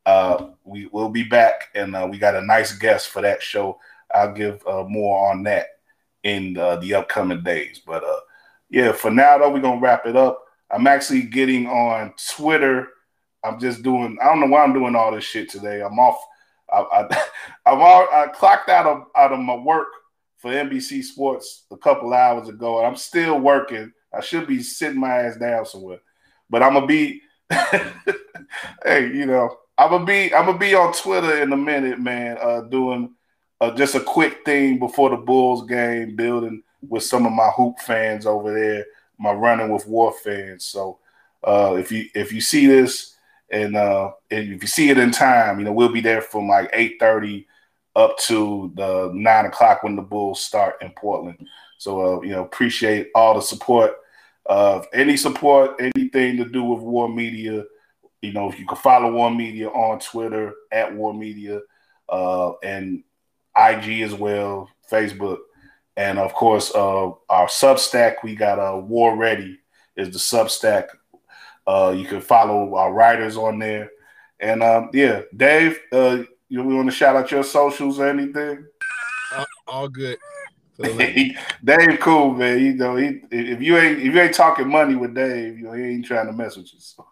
[0.04, 3.78] uh, we will be back, and uh, we got a nice guest for that show.
[4.12, 5.66] I'll give uh, more on that
[6.24, 7.80] in uh, the upcoming days.
[7.84, 8.02] But
[8.68, 10.44] yeah, for now though, we're gonna wrap it up.
[10.70, 12.88] I'm actually getting on Twitter.
[13.44, 14.18] I'm just doing.
[14.20, 15.82] I don't know why I'm doing all this shit today.
[15.82, 16.18] I'm off
[16.72, 17.22] I, I,
[17.66, 19.88] I've all, I clocked out of out of my work
[20.38, 23.92] for NBC Sports a couple hours ago, and I'm still working.
[24.12, 26.00] I should be sitting my ass down somewhere,
[26.50, 27.22] but I'm gonna be.
[27.50, 32.38] hey, you know, I'm gonna be I'm gonna be on Twitter in a minute, man.
[32.40, 33.14] Uh, doing
[33.60, 37.78] uh, just a quick thing before the Bulls game, building with some of my hoop
[37.80, 38.84] fans over there,
[39.18, 40.66] my running with war fans.
[40.66, 40.98] So,
[41.42, 43.13] uh, if you if you see this
[43.54, 46.68] and uh, if you see it in time, you know we'll be there from like
[46.72, 47.46] eight thirty
[47.94, 51.46] up to the nine o'clock when the Bulls start in Portland.
[51.78, 53.92] So uh, you know appreciate all the support.
[54.46, 57.64] Uh, any support, anything to do with War Media,
[58.20, 61.60] you know, if you can follow War Media on Twitter at War Media
[62.08, 63.04] uh, and
[63.56, 65.38] IG as well, Facebook,
[65.96, 68.16] and of course uh, our Substack.
[68.24, 69.60] We got a uh, War Ready
[69.96, 70.88] is the Substack
[71.66, 73.90] uh, you can follow our writers on there.
[74.40, 78.66] And um, yeah, Dave, uh, you want to shout out your socials or anything?
[79.34, 80.18] Uh, all good.
[80.78, 82.60] Dave, cool man.
[82.60, 85.72] You know, he, if you ain't if you ain't talking money with Dave, you know,
[85.72, 86.80] he ain't trying to mess with you.
[86.80, 87.06] So.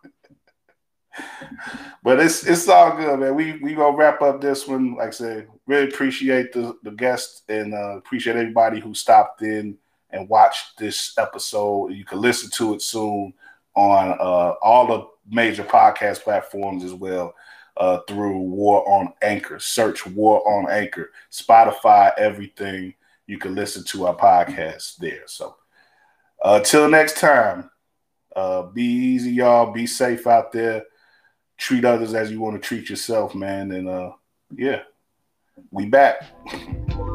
[2.02, 3.34] but it's it's all good, man.
[3.34, 4.96] We we gonna wrap up this one.
[4.96, 9.78] Like I said, really appreciate the the guests and uh, appreciate everybody who stopped in
[10.10, 11.92] and watched this episode.
[11.92, 13.32] You can listen to it soon
[13.74, 17.34] on uh, all the major podcast platforms as well
[17.76, 19.58] uh, through War on Anchor.
[19.58, 22.94] Search War on Anchor, Spotify, everything.
[23.26, 25.22] You can listen to our podcast there.
[25.26, 25.56] So
[26.42, 27.70] uh, next time,
[28.34, 29.72] uh, be easy, y'all.
[29.72, 30.84] Be safe out there.
[31.58, 33.72] Treat others as you want to treat yourself, man.
[33.72, 34.12] And uh,
[34.54, 34.82] yeah,
[35.70, 36.24] we back.